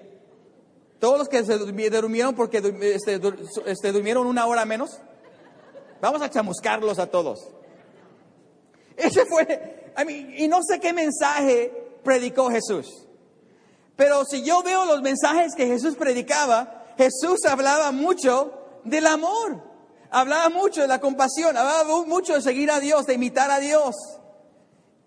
Todos 0.98 1.18
los 1.18 1.28
que 1.28 1.44
se 1.44 1.58
durmieron 1.58 2.34
porque 2.34 2.58
este, 2.58 3.20
este, 3.66 3.92
durmieron 3.92 4.26
una 4.26 4.46
hora 4.46 4.64
menos. 4.64 5.00
Vamos 6.00 6.22
a 6.22 6.30
chamuscarlos 6.30 6.98
a 6.98 7.06
todos. 7.06 7.48
Ese 8.96 9.24
fue, 9.26 9.92
y 10.36 10.48
no 10.48 10.62
sé 10.62 10.80
qué 10.80 10.92
mensaje 10.92 11.72
predicó 12.02 12.50
Jesús. 12.50 13.06
Pero 13.96 14.24
si 14.24 14.42
yo 14.42 14.62
veo 14.62 14.84
los 14.84 15.02
mensajes 15.02 15.54
que 15.54 15.66
Jesús 15.66 15.96
predicaba, 15.96 16.84
Jesús 16.96 17.44
hablaba 17.46 17.92
mucho 17.92 18.52
del 18.84 19.06
amor, 19.06 19.62
hablaba 20.10 20.48
mucho 20.50 20.82
de 20.82 20.88
la 20.88 21.00
compasión, 21.00 21.56
hablaba 21.56 21.84
mucho 22.06 22.34
de 22.34 22.42
seguir 22.42 22.70
a 22.70 22.80
Dios, 22.80 23.06
de 23.06 23.14
imitar 23.14 23.50
a 23.50 23.58
Dios. 23.58 23.94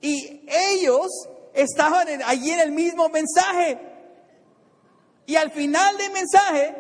Y 0.02 0.42
ellos 0.48 1.08
estaban 1.54 2.08
allí 2.26 2.52
en 2.52 2.60
el 2.60 2.72
mismo 2.72 3.10
mensaje. 3.10 3.80
Y 5.26 5.36
al 5.36 5.52
final 5.52 5.98
del 5.98 6.12
mensaje, 6.12 6.76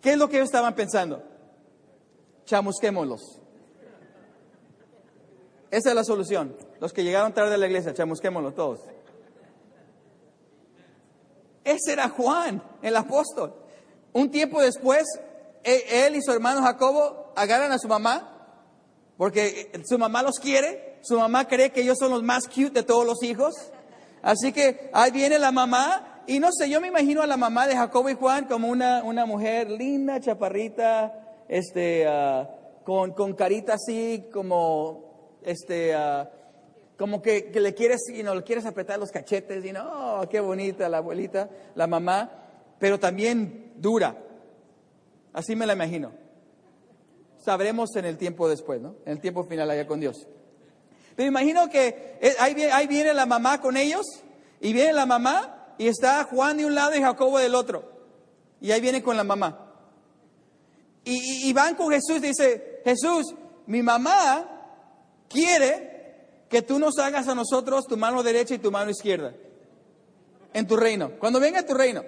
¿qué 0.00 0.12
es 0.12 0.18
lo 0.18 0.28
que 0.28 0.36
ellos 0.36 0.48
estaban 0.48 0.74
pensando? 0.74 1.22
Chamusquémoslos. 2.46 3.40
Esa 5.70 5.90
es 5.90 5.94
la 5.94 6.04
solución. 6.04 6.56
Los 6.80 6.92
que 6.92 7.04
llegaron 7.04 7.34
tarde 7.34 7.54
a 7.54 7.58
la 7.58 7.66
iglesia, 7.66 7.92
chamusquémoslos 7.92 8.54
todos. 8.54 8.80
Ese 11.64 11.92
era 11.92 12.08
Juan, 12.08 12.62
el 12.80 12.96
apóstol. 12.96 13.54
Un 14.12 14.30
tiempo 14.30 14.62
después, 14.62 15.04
e, 15.64 16.06
él 16.06 16.16
y 16.16 16.22
su 16.22 16.32
hermano 16.32 16.62
Jacobo 16.62 17.32
agarran 17.34 17.72
a 17.72 17.78
su 17.78 17.88
mamá, 17.88 18.32
porque 19.16 19.72
su 19.84 19.98
mamá 19.98 20.22
los 20.22 20.38
quiere, 20.38 20.98
su 21.02 21.18
mamá 21.18 21.48
cree 21.48 21.72
que 21.72 21.82
ellos 21.82 21.98
son 21.98 22.12
los 22.12 22.22
más 22.22 22.46
cute 22.46 22.70
de 22.70 22.82
todos 22.82 23.04
los 23.04 23.22
hijos. 23.22 23.54
Así 24.22 24.52
que 24.52 24.90
ahí 24.92 25.10
viene 25.10 25.38
la 25.38 25.50
mamá, 25.50 26.22
y 26.28 26.38
no 26.38 26.50
sé, 26.52 26.70
yo 26.70 26.80
me 26.80 26.88
imagino 26.88 27.22
a 27.22 27.26
la 27.26 27.36
mamá 27.36 27.66
de 27.66 27.76
Jacobo 27.76 28.08
y 28.10 28.14
Juan 28.14 28.46
como 28.46 28.68
una, 28.68 29.02
una 29.02 29.26
mujer 29.26 29.70
linda, 29.70 30.20
chaparrita, 30.20 31.25
este, 31.48 32.06
ah, 32.06 32.48
con, 32.84 33.12
con, 33.12 33.34
carita 33.34 33.74
así 33.74 34.28
como, 34.32 35.38
este, 35.42 35.96
uh, 35.96 36.26
como 36.96 37.20
que, 37.20 37.50
que, 37.50 37.60
le 37.60 37.74
quieres, 37.74 38.08
y 38.08 38.22
no 38.22 38.34
le 38.34 38.42
quieres 38.42 38.66
apretar 38.66 38.98
los 38.98 39.10
cachetes 39.10 39.64
y 39.64 39.72
no, 39.72 40.20
oh, 40.20 40.28
qué 40.28 40.40
bonita 40.40 40.88
la 40.88 40.98
abuelita, 40.98 41.48
la 41.74 41.86
mamá, 41.86 42.30
pero 42.78 42.98
también 42.98 43.72
dura. 43.76 44.16
Así 45.32 45.54
me 45.54 45.66
la 45.66 45.74
imagino. 45.74 46.12
Sabremos 47.38 47.94
en 47.96 48.06
el 48.06 48.16
tiempo 48.16 48.48
después, 48.48 48.80
¿no? 48.80 48.96
En 49.04 49.12
el 49.12 49.20
tiempo 49.20 49.44
final 49.44 49.70
allá 49.70 49.86
con 49.86 50.00
Dios. 50.00 50.26
Pero 51.14 51.28
imagino 51.28 51.68
que 51.68 52.18
eh, 52.20 52.34
ahí 52.38 52.54
ahí 52.72 52.86
viene 52.86 53.14
la 53.14 53.26
mamá 53.26 53.60
con 53.60 53.76
ellos, 53.76 54.04
y 54.60 54.72
viene 54.72 54.92
la 54.92 55.06
mamá, 55.06 55.74
y 55.78 55.88
está 55.88 56.24
Juan 56.24 56.56
de 56.56 56.66
un 56.66 56.74
lado 56.74 56.94
y 56.94 57.00
Jacobo 57.00 57.38
del 57.38 57.54
otro. 57.54 57.84
Y 58.60 58.70
ahí 58.72 58.80
viene 58.80 59.02
con 59.02 59.16
la 59.16 59.24
mamá. 59.24 59.65
Y, 61.08 61.52
van 61.52 61.76
con 61.76 61.92
Jesús 61.92 62.16
y 62.16 62.20
dice, 62.20 62.80
Jesús, 62.84 63.32
mi 63.66 63.80
mamá 63.80 64.44
quiere 65.28 66.46
que 66.48 66.62
tú 66.62 66.80
nos 66.80 66.98
hagas 66.98 67.28
a 67.28 67.34
nosotros 67.34 67.86
tu 67.86 67.96
mano 67.96 68.24
derecha 68.24 68.54
y 68.54 68.58
tu 68.58 68.72
mano 68.72 68.90
izquierda 68.90 69.32
en 70.52 70.66
tu 70.66 70.76
reino. 70.76 71.12
Cuando 71.20 71.38
venga 71.38 71.64
tu 71.64 71.74
reino. 71.74 72.02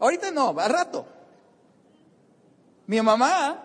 Ahorita 0.00 0.32
no, 0.32 0.58
al 0.58 0.72
rato. 0.72 1.06
Mi 2.88 3.00
mamá 3.00 3.62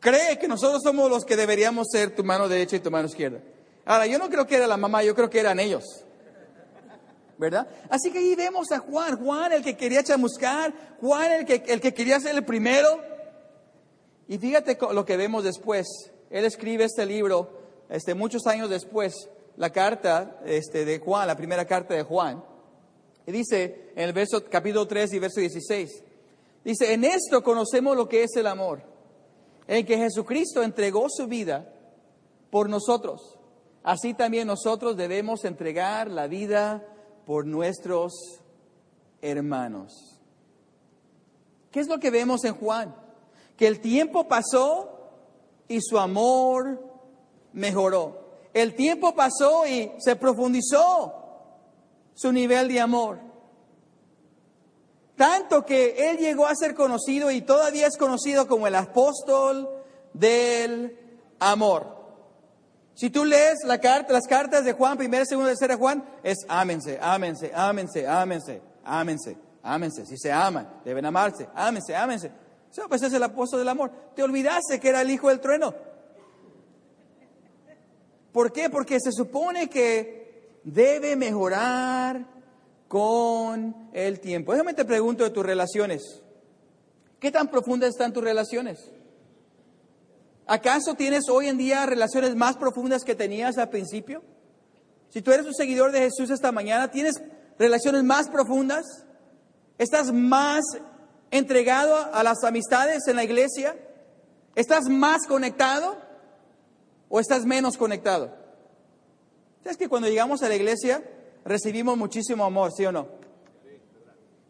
cree 0.00 0.38
que 0.38 0.48
nosotros 0.48 0.80
somos 0.82 1.10
los 1.10 1.26
que 1.26 1.36
deberíamos 1.36 1.88
ser 1.92 2.14
tu 2.14 2.24
mano 2.24 2.48
derecha 2.48 2.76
y 2.76 2.80
tu 2.80 2.90
mano 2.90 3.08
izquierda. 3.08 3.40
Ahora, 3.84 4.06
yo 4.06 4.18
no 4.18 4.30
creo 4.30 4.46
que 4.46 4.56
era 4.56 4.66
la 4.66 4.78
mamá, 4.78 5.02
yo 5.02 5.14
creo 5.14 5.28
que 5.28 5.38
eran 5.38 5.60
ellos. 5.60 5.84
¿Verdad? 7.36 7.66
Así 7.90 8.10
que 8.10 8.20
ahí 8.20 8.34
vemos 8.36 8.72
a 8.72 8.78
Juan, 8.78 9.22
Juan 9.22 9.52
el 9.52 9.62
que 9.62 9.76
quería 9.76 10.02
chamuscar, 10.02 10.72
Juan 10.98 11.32
el 11.32 11.44
que, 11.44 11.62
el 11.66 11.80
que 11.80 11.92
quería 11.92 12.20
ser 12.20 12.36
el 12.36 12.44
primero, 12.44 13.11
y 14.28 14.38
fíjate 14.38 14.78
lo 14.92 15.04
que 15.04 15.16
vemos 15.16 15.44
después. 15.44 15.86
Él 16.30 16.44
escribe 16.44 16.84
este 16.84 17.04
libro 17.04 17.50
este, 17.88 18.14
muchos 18.14 18.46
años 18.46 18.70
después, 18.70 19.28
la 19.56 19.70
carta 19.70 20.40
este, 20.46 20.84
de 20.84 20.98
Juan, 20.98 21.26
la 21.26 21.36
primera 21.36 21.66
carta 21.66 21.94
de 21.94 22.02
Juan, 22.02 22.42
y 23.26 23.32
dice 23.32 23.92
en 23.94 24.04
el 24.04 24.12
verso, 24.12 24.44
capítulo 24.44 24.86
3 24.86 25.12
y 25.12 25.18
verso 25.18 25.40
16, 25.40 26.04
dice, 26.64 26.92
en 26.94 27.04
esto 27.04 27.42
conocemos 27.42 27.96
lo 27.96 28.08
que 28.08 28.24
es 28.24 28.34
el 28.36 28.46
amor, 28.46 28.82
en 29.66 29.86
que 29.86 29.98
Jesucristo 29.98 30.62
entregó 30.62 31.06
su 31.08 31.26
vida 31.26 31.72
por 32.50 32.68
nosotros. 32.68 33.38
Así 33.82 34.14
también 34.14 34.46
nosotros 34.46 34.96
debemos 34.96 35.44
entregar 35.44 36.10
la 36.10 36.26
vida 36.26 36.86
por 37.26 37.46
nuestros 37.46 38.12
hermanos. 39.20 40.20
¿Qué 41.70 41.80
es 41.80 41.88
lo 41.88 41.98
que 41.98 42.10
vemos 42.10 42.44
en 42.44 42.54
Juan? 42.54 42.94
Que 43.56 43.66
el 43.66 43.80
tiempo 43.80 44.28
pasó 44.28 45.10
y 45.68 45.80
su 45.80 45.98
amor 45.98 46.80
mejoró. 47.52 48.22
El 48.52 48.74
tiempo 48.74 49.14
pasó 49.14 49.66
y 49.66 49.92
se 49.98 50.16
profundizó 50.16 51.14
su 52.14 52.32
nivel 52.32 52.68
de 52.68 52.80
amor. 52.80 53.18
Tanto 55.16 55.64
que 55.64 56.10
él 56.10 56.18
llegó 56.18 56.46
a 56.46 56.54
ser 56.54 56.74
conocido 56.74 57.30
y 57.30 57.42
todavía 57.42 57.86
es 57.86 57.96
conocido 57.96 58.46
como 58.46 58.66
el 58.66 58.74
apóstol 58.74 59.68
del 60.12 60.98
amor. 61.38 62.02
Si 62.94 63.10
tú 63.10 63.24
lees 63.24 63.64
la 63.64 63.78
carta, 63.78 64.12
las 64.12 64.26
cartas 64.26 64.64
de 64.64 64.72
Juan, 64.74 64.98
primera, 64.98 65.24
segunda, 65.24 65.50
tercera 65.50 65.76
Juan, 65.76 66.04
es 66.22 66.38
ámense, 66.48 66.98
ámense, 67.00 67.50
ámense, 67.54 68.06
ámense, 68.06 68.62
ámense, 68.84 69.36
ámense. 69.62 70.06
Si 70.06 70.18
se 70.18 70.30
aman, 70.30 70.68
deben 70.84 71.06
amarse, 71.06 71.48
ámense, 71.54 71.94
ámense. 71.96 72.30
Eso 72.72 72.88
pues 72.88 73.02
es 73.02 73.12
el 73.12 73.22
apóstol 73.22 73.58
del 73.58 73.68
amor. 73.68 73.90
Te 74.16 74.22
olvidaste 74.22 74.80
que 74.80 74.88
era 74.88 75.02
el 75.02 75.10
hijo 75.10 75.28
del 75.28 75.40
trueno. 75.40 75.74
¿Por 78.32 78.50
qué? 78.50 78.70
Porque 78.70 78.98
se 78.98 79.12
supone 79.12 79.68
que 79.68 80.58
debe 80.64 81.14
mejorar 81.14 82.26
con 82.88 83.90
el 83.92 84.20
tiempo. 84.20 84.52
Déjame 84.52 84.72
te 84.72 84.86
pregunto 84.86 85.22
de 85.22 85.30
tus 85.30 85.44
relaciones. 85.44 86.22
¿Qué 87.20 87.30
tan 87.30 87.48
profundas 87.48 87.90
están 87.90 88.14
tus 88.14 88.24
relaciones? 88.24 88.90
¿Acaso 90.46 90.94
tienes 90.94 91.28
hoy 91.28 91.48
en 91.48 91.58
día 91.58 91.84
relaciones 91.84 92.34
más 92.34 92.56
profundas 92.56 93.04
que 93.04 93.14
tenías 93.14 93.58
al 93.58 93.68
principio? 93.68 94.22
Si 95.10 95.20
tú 95.20 95.30
eres 95.30 95.44
un 95.44 95.54
seguidor 95.54 95.92
de 95.92 96.00
Jesús 96.00 96.30
esta 96.30 96.52
mañana, 96.52 96.90
¿tienes 96.90 97.14
relaciones 97.58 98.02
más 98.02 98.30
profundas? 98.30 99.06
¿Estás 99.76 100.10
más 100.10 100.62
entregado 101.32 101.96
a 102.14 102.22
las 102.22 102.44
amistades 102.44 103.08
en 103.08 103.16
la 103.16 103.24
iglesia? 103.24 103.74
¿Estás 104.54 104.84
más 104.88 105.26
conectado 105.26 105.96
o 107.08 107.18
estás 107.18 107.44
menos 107.44 107.76
conectado? 107.76 108.32
¿Sabes 109.64 109.76
que 109.76 109.88
cuando 109.88 110.08
llegamos 110.08 110.42
a 110.42 110.48
la 110.48 110.54
iglesia 110.54 111.02
recibimos 111.44 111.96
muchísimo 111.96 112.44
amor, 112.44 112.70
sí 112.76 112.84
o 112.84 112.92
no? 112.92 113.08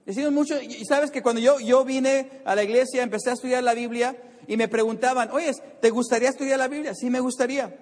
Decimos 0.04 0.32
mucho, 0.32 0.60
y 0.60 0.84
sabes 0.84 1.10
que 1.10 1.22
cuando 1.22 1.40
yo, 1.40 1.60
yo 1.60 1.84
vine 1.84 2.42
a 2.44 2.56
la 2.56 2.64
iglesia, 2.64 3.02
empecé 3.02 3.30
a 3.30 3.34
estudiar 3.34 3.62
la 3.62 3.72
Biblia, 3.72 4.16
y 4.48 4.56
me 4.56 4.66
preguntaban, 4.66 5.30
oye, 5.30 5.52
¿te 5.80 5.90
gustaría 5.90 6.28
estudiar 6.28 6.58
la 6.58 6.66
Biblia? 6.66 6.94
Sí, 6.94 7.08
me 7.08 7.20
gustaría. 7.20 7.76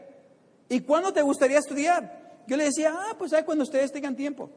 ¿Y 0.68 0.80
cuándo 0.80 1.12
te 1.12 1.22
gustaría 1.22 1.58
estudiar? 1.58 2.42
Yo 2.46 2.56
le 2.58 2.64
decía, 2.64 2.92
ah, 2.94 3.14
pues 3.18 3.32
ahí 3.32 3.44
cuando 3.44 3.64
ustedes 3.64 3.90
tengan 3.90 4.14
tiempo. 4.14 4.50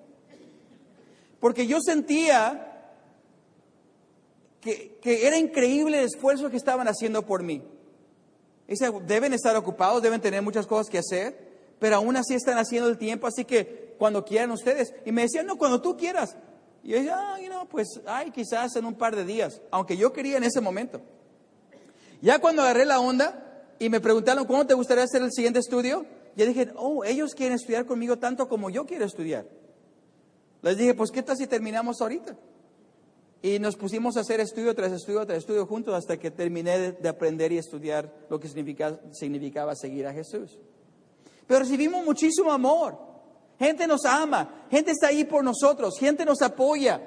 Porque 1.40 1.66
yo 1.66 1.80
sentía 1.80 2.73
que, 4.64 5.28
era 5.28 5.38
increíble 5.38 6.00
el 6.00 6.06
esfuerzo 6.06 6.50
que 6.50 6.58
estaban 6.58 6.88
haciendo 6.88 7.26
por 7.26 7.44
mí. 7.44 7.62
Dice, 8.68 8.92
deben 9.06 9.34
estar 9.34 9.56
ocupados, 9.56 10.02
deben 10.02 10.22
tener 10.22 10.42
muchas 10.42 10.66
cosas 10.66 10.90
que 10.90 10.98
hacer, 10.98 11.38
pero 11.80 11.98
aún 11.98 12.16
así 12.16 12.34
están 12.34 12.58
haciendo 12.58 12.90
el 12.90 12.98
tiempo, 12.98 13.28
así 13.28 13.44
que 13.44 13.96
cuando 14.00 14.24
quieran 14.24 14.52
ustedes. 14.52 14.94
Y 15.06 15.12
me 15.12 15.24
decían, 15.24 15.46
no, 15.46 15.58
cuando 15.58 15.82
tú 15.82 15.98
quieras. 15.98 16.38
Y 16.82 16.90
yo 16.90 16.98
decía, 16.98 17.16
ah, 17.18 17.38
no, 17.50 17.68
pues, 17.68 18.00
ay, 18.06 18.32
quizás 18.32 18.76
en 18.76 18.86
un 18.86 18.96
par 18.96 19.16
de 19.16 19.26
días, 19.26 19.62
aunque 19.70 19.98
yo 19.98 20.14
quería 20.14 20.38
en 20.38 20.44
ese 20.44 20.62
momento. 20.62 21.02
Ya 22.22 22.40
cuando 22.40 22.62
agarré 22.62 22.86
la 22.86 23.02
onda 23.02 23.66
y 23.80 23.90
me 23.90 24.00
preguntaron, 24.00 24.46
¿cómo 24.46 24.66
te 24.66 24.74
gustaría 24.74 25.04
hacer 25.04 25.22
el 25.22 25.32
siguiente 25.34 25.60
estudio? 25.60 26.06
Ya 26.36 26.46
dije, 26.46 26.72
oh, 26.78 27.04
ellos 27.04 27.36
quieren 27.36 27.56
estudiar 27.56 27.86
conmigo 27.86 28.18
tanto 28.18 28.48
como 28.48 28.70
yo 28.70 28.86
quiero 28.86 29.04
estudiar. 29.04 29.46
Les 30.62 30.78
dije, 30.78 30.94
pues, 30.94 31.12
¿qué 31.12 31.22
tal 31.22 31.36
si 31.36 31.48
terminamos 31.48 32.02
ahorita? 32.02 32.38
Y 33.46 33.60
nos 33.60 33.76
pusimos 33.76 34.16
a 34.16 34.22
hacer 34.22 34.40
estudio 34.40 34.74
tras 34.74 34.94
estudio 34.94 35.26
tras 35.26 35.40
estudio 35.40 35.66
juntos 35.66 35.94
hasta 35.94 36.16
que 36.16 36.32
terminé 36.32 36.94
de 36.94 37.10
aprender 37.10 37.52
y 37.52 37.58
estudiar 37.58 38.10
lo 38.30 38.40
que 38.40 38.48
significaba, 38.48 38.98
significaba 39.12 39.76
seguir 39.76 40.08
a 40.08 40.14
Jesús. 40.14 40.58
Pero 41.46 41.60
recibimos 41.60 42.06
muchísimo 42.06 42.54
amor. 42.54 42.98
Gente 43.60 43.86
nos 43.86 44.06
ama, 44.06 44.66
gente 44.72 44.92
está 44.92 45.08
ahí 45.08 45.26
por 45.26 45.44
nosotros, 45.44 46.00
gente 46.00 46.24
nos 46.24 46.42
apoya. 46.42 47.02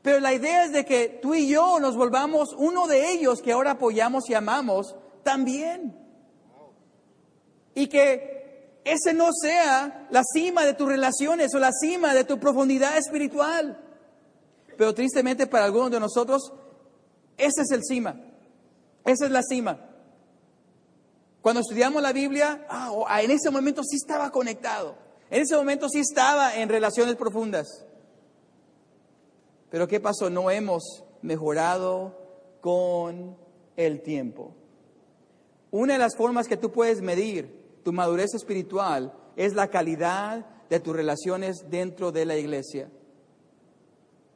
Pero 0.00 0.20
la 0.20 0.32
idea 0.32 0.64
es 0.64 0.72
de 0.72 0.86
que 0.86 1.18
tú 1.20 1.34
y 1.34 1.48
yo 1.48 1.78
nos 1.80 1.98
volvamos 1.98 2.54
uno 2.56 2.86
de 2.86 3.12
ellos 3.12 3.42
que 3.42 3.52
ahora 3.52 3.72
apoyamos 3.72 4.30
y 4.30 4.34
amamos 4.34 4.96
también. 5.22 5.94
Y 7.74 7.88
que 7.88 8.80
ese 8.84 9.12
no 9.12 9.28
sea 9.38 10.08
la 10.10 10.22
cima 10.24 10.64
de 10.64 10.72
tus 10.72 10.88
relaciones 10.88 11.54
o 11.54 11.58
la 11.58 11.72
cima 11.72 12.14
de 12.14 12.24
tu 12.24 12.40
profundidad 12.40 12.96
espiritual. 12.96 13.83
Pero 14.76 14.94
tristemente 14.94 15.46
para 15.46 15.64
algunos 15.64 15.90
de 15.90 16.00
nosotros, 16.00 16.52
ese 17.36 17.62
es 17.62 17.70
el 17.70 17.82
cima. 17.84 18.20
Esa 19.04 19.26
es 19.26 19.30
la 19.30 19.42
cima. 19.42 19.78
Cuando 21.42 21.60
estudiamos 21.60 22.02
la 22.02 22.12
Biblia, 22.12 22.66
ah, 22.70 22.90
ah, 23.06 23.22
en 23.22 23.30
ese 23.30 23.50
momento 23.50 23.82
sí 23.84 23.96
estaba 23.96 24.30
conectado. 24.30 24.96
En 25.30 25.42
ese 25.42 25.56
momento 25.56 25.88
sí 25.88 26.00
estaba 26.00 26.56
en 26.56 26.68
relaciones 26.68 27.16
profundas. 27.16 27.84
Pero 29.70 29.86
¿qué 29.88 30.00
pasó? 30.00 30.30
No 30.30 30.50
hemos 30.50 31.04
mejorado 31.20 32.16
con 32.60 33.36
el 33.76 34.00
tiempo. 34.02 34.54
Una 35.70 35.94
de 35.94 35.98
las 35.98 36.16
formas 36.16 36.46
que 36.46 36.56
tú 36.56 36.70
puedes 36.70 37.02
medir 37.02 37.80
tu 37.82 37.92
madurez 37.92 38.34
espiritual 38.34 39.12
es 39.36 39.54
la 39.54 39.68
calidad 39.68 40.46
de 40.70 40.80
tus 40.80 40.94
relaciones 40.94 41.64
dentro 41.68 42.12
de 42.12 42.24
la 42.24 42.36
iglesia. 42.36 42.88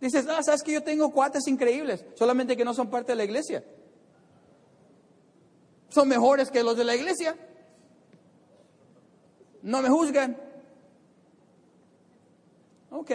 Dices, 0.01 0.27
ah, 0.29 0.43
sabes 0.43 0.63
que 0.63 0.73
yo 0.73 0.83
tengo 0.83 1.11
cuates 1.11 1.47
increíbles, 1.49 2.05
solamente 2.15 2.57
que 2.57 2.65
no 2.65 2.75
son 2.75 2.89
parte 2.89 3.13
de 3.13 3.17
la 3.17 3.25
iglesia. 3.25 3.65
Son 5.89 6.09
mejores 6.09 6.51
que 6.51 6.63
los 6.63 6.77
de 6.77 6.85
la 6.85 6.95
iglesia. 6.95 7.37
No 9.63 9.83
me 9.83 9.89
juzgan. 9.89 10.41
Ok, 12.91 13.11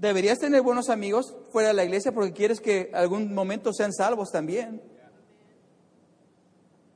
Deberías 0.00 0.38
tener 0.38 0.62
buenos 0.62 0.88
amigos 0.88 1.36
fuera 1.50 1.68
de 1.68 1.74
la 1.74 1.84
iglesia 1.84 2.10
porque 2.10 2.32
quieres 2.32 2.58
que 2.58 2.90
algún 2.94 3.34
momento 3.34 3.70
sean 3.74 3.92
salvos 3.92 4.30
también. 4.30 4.80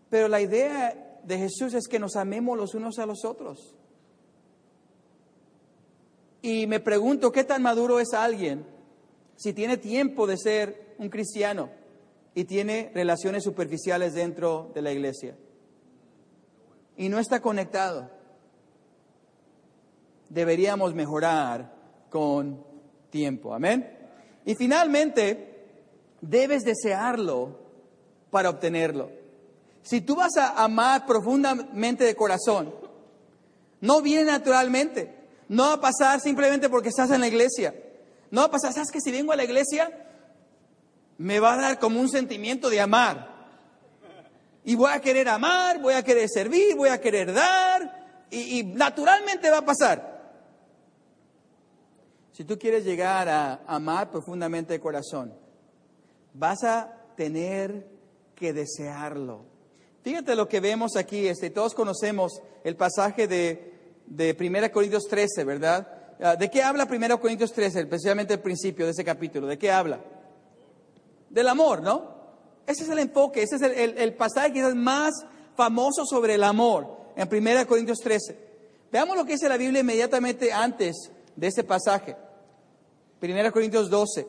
Pero 0.09 0.27
la 0.27 0.41
idea 0.41 1.21
de 1.23 1.37
Jesús 1.37 1.75
es 1.75 1.87
que 1.87 1.99
nos 1.99 2.17
amemos 2.17 2.57
los 2.57 2.75
unos 2.75 2.99
a 2.99 3.05
los 3.05 3.27
otros. 3.27 3.75
Y 6.45 6.67
me 6.67 6.79
pregunto, 6.79 7.33
¿qué 7.33 7.43
tan 7.43 7.63
maduro 7.63 8.01
es 8.01 8.13
alguien 8.13 8.67
si 9.35 9.55
tiene 9.55 9.79
tiempo 9.79 10.27
de 10.27 10.37
ser 10.37 10.95
un 10.99 11.09
cristiano 11.09 11.71
y 12.35 12.45
tiene 12.45 12.93
relaciones 12.95 13.43
superficiales 13.43 14.13
dentro 14.13 14.71
de 14.75 14.83
la 14.83 14.93
iglesia? 14.93 15.39
Y 16.99 17.09
no 17.09 17.19
está 17.19 17.41
conectado. 17.41 18.11
Deberíamos 20.29 20.93
mejorar 20.93 21.77
con 22.11 22.63
tiempo. 23.09 23.55
Amén. 23.55 23.97
Y 24.45 24.55
finalmente, 24.55 25.65
debes 26.21 26.63
desearlo 26.63 27.59
para 28.31 28.51
obtenerlo. 28.51 29.11
Si 29.81 30.03
tú 30.03 30.17
vas 30.17 30.37
a 30.37 30.63
amar 30.63 31.07
profundamente 31.07 32.05
de 32.05 32.15
corazón, 32.15 32.75
no 33.81 34.03
viene 34.03 34.25
naturalmente. 34.25 35.24
No 35.55 35.69
va 35.69 35.73
a 35.75 35.81
pasar 35.81 36.21
simplemente 36.21 36.69
porque 36.69 36.89
estás 36.89 37.13
en 37.13 37.21
la 37.21 37.29
iglesia. 37.29 37.73
No 38.33 38.41
va 38.41 38.47
a 38.49 38.51
pasar, 38.51 38.73
¿sabes 38.73 38.91
que 38.91 39.01
si 39.01 39.13
vengo 39.13 39.31
a 39.31 39.37
la 39.37 39.45
iglesia? 39.45 39.89
Me 41.17 41.39
va 41.39 41.55
a 41.55 41.57
dar 41.57 41.79
como 41.79 42.01
un 42.01 42.09
sentimiento 42.09 42.69
de 42.69 42.81
amar. 42.81 43.33
Y 44.65 44.75
voy 44.75 44.91
a 44.91 45.01
querer 45.01 45.29
amar, 45.29 45.81
voy 45.81 45.95
a 45.95 46.03
querer 46.03 46.29
servir, 46.29 46.75
voy 46.75 46.89
a 46.89 47.01
querer 47.01 47.33
dar. 47.33 48.27
Y, 48.33 48.65
naturalmente 48.65 49.49
va 49.49 49.59
a 49.59 49.65
pasar. 49.65 50.33
Si 52.33 52.43
tú 52.43 52.59
quieres 52.59 52.85
llegar 52.85 53.29
a 53.29 53.61
amar 53.69 54.11
profundamente 54.11 54.73
de 54.73 54.81
corazón, 54.81 55.33
vas 56.33 56.65
a 56.65 56.93
tener 57.17 57.87
que 58.35 58.53
desearlo. 58.53 59.45
Fíjate 60.03 60.35
lo 60.35 60.49
que 60.49 60.59
vemos 60.59 60.97
aquí, 60.97 61.29
este, 61.29 61.51
todos 61.51 61.75
conocemos 61.75 62.43
el 62.65 62.75
pasaje 62.75 63.29
de, 63.29 63.74
de 64.07 64.37
1 64.39 64.73
Corintios 64.73 65.07
13, 65.09 65.45
¿verdad? 65.45 65.89
Ah, 66.21 66.37
¿De 66.37 66.51
qué 66.51 66.63
habla 66.63 66.87
1 66.91 67.21
Corintios 67.21 67.53
13, 67.53 67.81
especialmente 67.81 68.35
el 68.35 68.41
principio 68.41 68.85
de 68.85 68.93
ese 68.93 69.05
capítulo? 69.05 69.47
¿De 69.47 69.59
qué 69.59 69.71
habla? 69.71 70.01
Del 71.31 71.49
amor, 71.49 71.83
¿no? 71.83 72.15
Ese 72.67 72.85
es 72.85 72.89
el 72.89 72.99
enfoque, 72.99 73.43
ese 73.43 73.57
es 73.57 73.63
el, 73.63 73.73
el, 73.73 73.99
el 73.99 74.15
pasaje 74.15 74.53
quizás 74.53 74.75
más 74.75 75.13
famoso 75.57 76.07
sobre 76.07 76.35
el 76.35 76.45
amor 76.45 76.97
en 77.17 77.29
1 77.31 77.67
Corintios 77.67 77.99
13. 77.99 78.39
Veamos 78.91 79.17
lo 79.17 79.25
que 79.25 79.33
dice 79.33 79.49
la 79.49 79.57
Biblia 79.57 79.81
inmediatamente 79.81 80.53
antes 80.53 81.11
de 81.35 81.47
este 81.47 81.65
pasaje. 81.65 82.17
1 83.21 83.53
Corintios 83.53 83.91
12. 83.91 84.27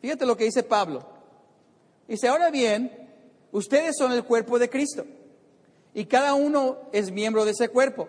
Fíjate 0.00 0.24
lo 0.24 0.36
que 0.36 0.44
dice 0.44 0.62
Pablo. 0.62 1.04
Dice, 2.06 2.28
ahora 2.28 2.50
bien, 2.50 3.10
ustedes 3.50 3.96
son 3.98 4.12
el 4.12 4.24
cuerpo 4.24 4.58
de 4.58 4.70
Cristo 4.70 5.04
y 5.96 6.04
cada 6.04 6.34
uno 6.34 6.76
es 6.92 7.10
miembro 7.10 7.46
de 7.46 7.52
ese 7.52 7.70
cuerpo. 7.70 8.06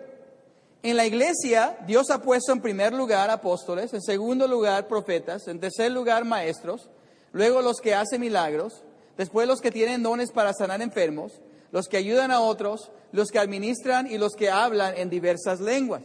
En 0.82 0.98
la 0.98 1.06
iglesia, 1.06 1.78
Dios 1.86 2.10
ha 2.10 2.20
puesto 2.20 2.52
en 2.52 2.60
primer 2.60 2.92
lugar 2.92 3.30
apóstoles, 3.30 3.94
en 3.94 4.02
segundo 4.02 4.46
lugar 4.46 4.86
profetas, 4.88 5.48
en 5.48 5.58
tercer 5.58 5.90
lugar 5.90 6.26
maestros, 6.26 6.90
luego 7.32 7.62
los 7.62 7.80
que 7.80 7.94
hacen 7.94 8.20
milagros, 8.20 8.82
después 9.16 9.48
los 9.48 9.62
que 9.62 9.70
tienen 9.70 10.02
dones 10.02 10.32
para 10.32 10.52
sanar 10.52 10.82
enfermos, 10.82 11.40
los 11.72 11.88
que 11.88 11.96
ayudan 11.96 12.30
a 12.30 12.42
otros, 12.42 12.90
los 13.10 13.30
que 13.30 13.38
administran 13.38 14.06
y 14.06 14.18
los 14.18 14.34
que 14.34 14.50
hablan 14.50 14.94
en 14.98 15.08
diversas 15.08 15.58
lenguas. 15.58 16.02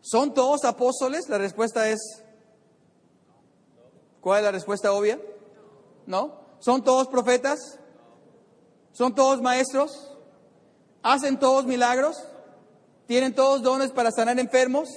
¿Son 0.00 0.32
todos 0.32 0.64
apóstoles? 0.64 1.28
La 1.28 1.36
respuesta 1.36 1.90
es... 1.90 2.00
¿Cuál 4.22 4.38
es 4.38 4.44
la 4.44 4.52
respuesta 4.52 4.90
obvia? 4.90 5.20
¿No? 6.06 6.40
¿Son 6.60 6.82
todos 6.82 7.08
profetas? 7.08 7.78
¿Son 8.92 9.14
todos 9.14 9.42
maestros? 9.42 10.09
¿Hacen 11.02 11.38
todos 11.38 11.64
milagros? 11.66 12.16
¿Tienen 13.06 13.34
todos 13.34 13.62
dones 13.62 13.90
para 13.90 14.10
sanar 14.10 14.38
enfermos? 14.38 14.88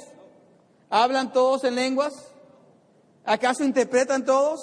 ¿Hablan 0.89 1.33
todos 1.33 1.63
en 1.63 1.75
lenguas? 1.75 2.13
¿Acaso 3.25 3.63
interpretan 3.63 4.25
todos? 4.25 4.59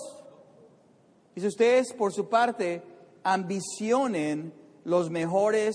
Y 1.34 1.40
si 1.40 1.46
ustedes, 1.46 1.92
por 1.92 2.12
su 2.12 2.28
parte, 2.28 2.82
ambicionen 3.22 4.52
los 4.84 5.10
mejores 5.10 5.74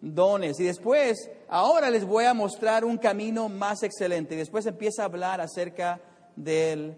dones. 0.00 0.58
Y 0.60 0.64
después, 0.64 1.30
ahora 1.48 1.90
les 1.90 2.04
voy 2.04 2.24
a 2.24 2.34
mostrar 2.34 2.84
un 2.84 2.98
camino 2.98 3.48
más 3.48 3.82
excelente. 3.82 4.34
Y 4.34 4.38
después 4.38 4.66
empieza 4.66 5.02
a 5.02 5.06
hablar 5.06 5.40
acerca 5.40 6.00
del 6.36 6.96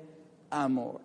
amor. 0.51 1.01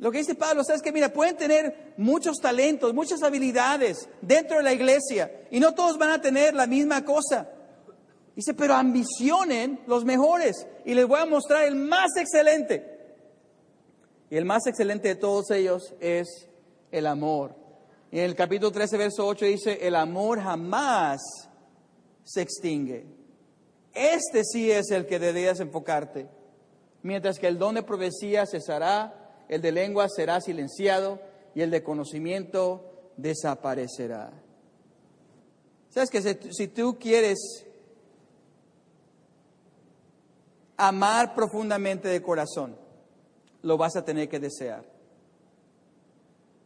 Lo 0.00 0.10
que 0.10 0.18
dice 0.18 0.34
Pablo, 0.34 0.64
sabes 0.64 0.80
que 0.80 0.92
mira, 0.92 1.12
pueden 1.12 1.36
tener 1.36 1.92
muchos 1.98 2.38
talentos, 2.38 2.94
muchas 2.94 3.22
habilidades 3.22 4.08
dentro 4.22 4.56
de 4.56 4.62
la 4.62 4.72
iglesia 4.72 5.30
y 5.50 5.60
no 5.60 5.74
todos 5.74 5.98
van 5.98 6.10
a 6.10 6.22
tener 6.22 6.54
la 6.54 6.66
misma 6.66 7.04
cosa. 7.04 7.50
Dice, 8.34 8.54
pero 8.54 8.74
ambicionen 8.74 9.80
los 9.86 10.06
mejores 10.06 10.66
y 10.86 10.94
les 10.94 11.06
voy 11.06 11.20
a 11.20 11.26
mostrar 11.26 11.64
el 11.64 11.76
más 11.76 12.16
excelente. 12.16 12.98
Y 14.30 14.36
el 14.36 14.46
más 14.46 14.66
excelente 14.66 15.08
de 15.08 15.16
todos 15.16 15.50
ellos 15.50 15.92
es 16.00 16.48
el 16.90 17.06
amor. 17.06 17.54
Y 18.10 18.20
en 18.20 18.24
el 18.24 18.34
capítulo 18.34 18.72
13, 18.72 18.96
verso 18.96 19.26
8 19.26 19.44
dice, 19.44 19.86
el 19.86 19.96
amor 19.96 20.40
jamás 20.40 21.20
se 22.24 22.40
extingue. 22.40 23.04
Este 23.92 24.44
sí 24.44 24.70
es 24.70 24.90
el 24.92 25.04
que 25.04 25.18
debías 25.18 25.60
enfocarte. 25.60 26.26
Mientras 27.02 27.38
que 27.38 27.48
el 27.48 27.58
don 27.58 27.74
de 27.74 27.82
profecía 27.82 28.46
cesará, 28.46 29.19
el 29.50 29.60
de 29.60 29.72
lengua 29.72 30.08
será 30.08 30.40
silenciado 30.40 31.20
y 31.56 31.62
el 31.62 31.72
de 31.72 31.82
conocimiento 31.82 33.10
desaparecerá. 33.16 34.30
¿Sabes 35.88 36.08
que 36.08 36.52
si 36.52 36.68
tú 36.68 36.98
quieres 37.00 37.66
amar 40.76 41.34
profundamente 41.34 42.06
de 42.06 42.22
corazón, 42.22 42.76
lo 43.62 43.76
vas 43.76 43.96
a 43.96 44.04
tener 44.04 44.28
que 44.28 44.38
desear? 44.38 44.84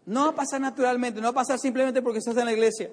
No 0.04 0.24
va 0.24 0.28
a 0.32 0.34
pasar 0.34 0.60
naturalmente, 0.60 1.22
no 1.22 1.28
va 1.28 1.40
a 1.40 1.42
pasar 1.42 1.58
simplemente 1.58 2.02
porque 2.02 2.18
estás 2.18 2.36
en 2.36 2.44
la 2.44 2.52
iglesia. 2.52 2.90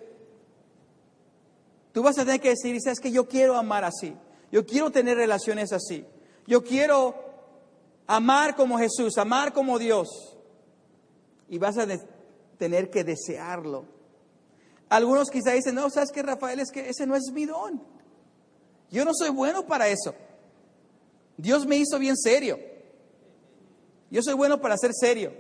Tú 1.92 2.02
vas 2.02 2.18
a 2.18 2.24
tener 2.24 2.40
que 2.40 2.52
decir, 2.52 2.80
sabes 2.80 3.02
que 3.02 3.12
yo 3.12 3.28
quiero 3.28 3.58
amar 3.58 3.84
así, 3.84 4.16
yo 4.54 4.66
quiero 4.66 4.90
tener 4.90 5.18
relaciones 5.18 5.74
así, 5.74 6.06
yo 6.48 6.64
quiero 6.64 7.31
amar 8.16 8.56
como 8.56 8.78
Jesús, 8.78 9.18
amar 9.18 9.54
como 9.54 9.80
Dios. 9.80 10.10
Y 11.48 11.58
vas 11.58 11.78
a 11.78 11.88
tener 12.58 12.90
que 12.90 13.04
desearlo. 13.04 13.86
Algunos 14.90 15.30
quizá 15.30 15.52
dicen, 15.52 15.76
no, 15.76 15.90
sabes 15.90 16.12
que 16.12 16.22
Rafael, 16.22 16.60
es 16.60 16.72
que 16.72 16.90
ese 16.90 17.08
no 17.08 17.16
es 17.16 17.32
mi 17.32 17.46
don. 17.46 17.82
Yo 18.90 19.06
no 19.06 19.12
soy 19.14 19.30
bueno 19.30 19.66
para 19.66 19.88
eso. 19.88 20.14
Dios 21.38 21.66
me 21.66 21.78
hizo 21.78 21.98
bien 21.98 22.18
serio. 22.18 22.60
Yo 24.10 24.22
soy 24.22 24.34
bueno 24.34 24.60
para 24.60 24.78
ser 24.78 24.92
serio. 24.94 25.32